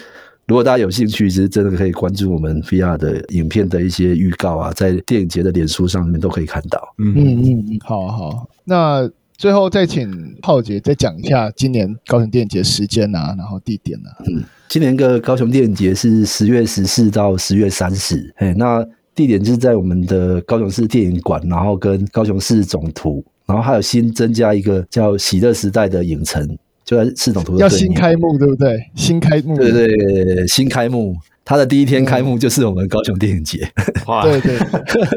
[0.48, 6.94] 如果大家有兴趣，其实真的可以关注我们 VR 的影片的一些预告啊，在电影节的脸书上面都可以看到。
[7.00, 9.10] 嗯嗯嗯，好好，那。
[9.42, 14.14] 最后再请浩杰再讲一下今年高雄电影节时间啊，然后地点啊。
[14.28, 18.32] 嗯，今年的高雄电影节是十月十四到十月三十。
[18.36, 18.86] 哎，那
[19.16, 26.48] 地点就是在我们的高雄市电影馆，然后跟高雄市总图，然后还有新增加一个叫喜乐时代的影城，
[26.86, 27.58] 就在市总图。
[27.58, 28.78] 要新开幕对不对？
[28.96, 29.58] 新开幕。
[29.58, 29.88] 对对
[30.36, 31.16] 对，新开幕，
[31.52, 33.60] 它的第一天开幕就是我们高雄电影节。
[34.08, 34.58] 哇，对对。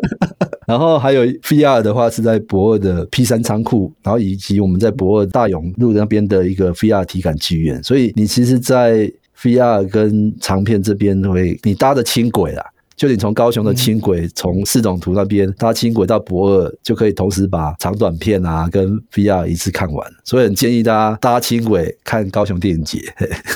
[0.67, 9.09] 然后还有 VR 的话是在博尔的 P 三仓库，然后以及我们在博尔大勇路那边的一个 VR 体感剧院，所以你其实，在
[9.41, 12.65] VR 跟长片这边会你搭的轻轨啦，
[12.97, 23.01] 就你从高雄的轻轨从四种图那边搭轻轨到博二，就可以同时把长短片啊跟 VR 一次看完，所以很建议大家搭轻轨看高雄电影节。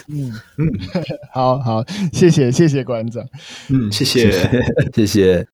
[0.08, 0.32] 嗯。
[0.58, 0.66] 嗯，
[1.32, 3.24] 好好，谢谢谢谢馆长，
[3.68, 4.30] 嗯，谢谢
[4.92, 5.06] 谢谢。
[5.06, 5.46] 谢谢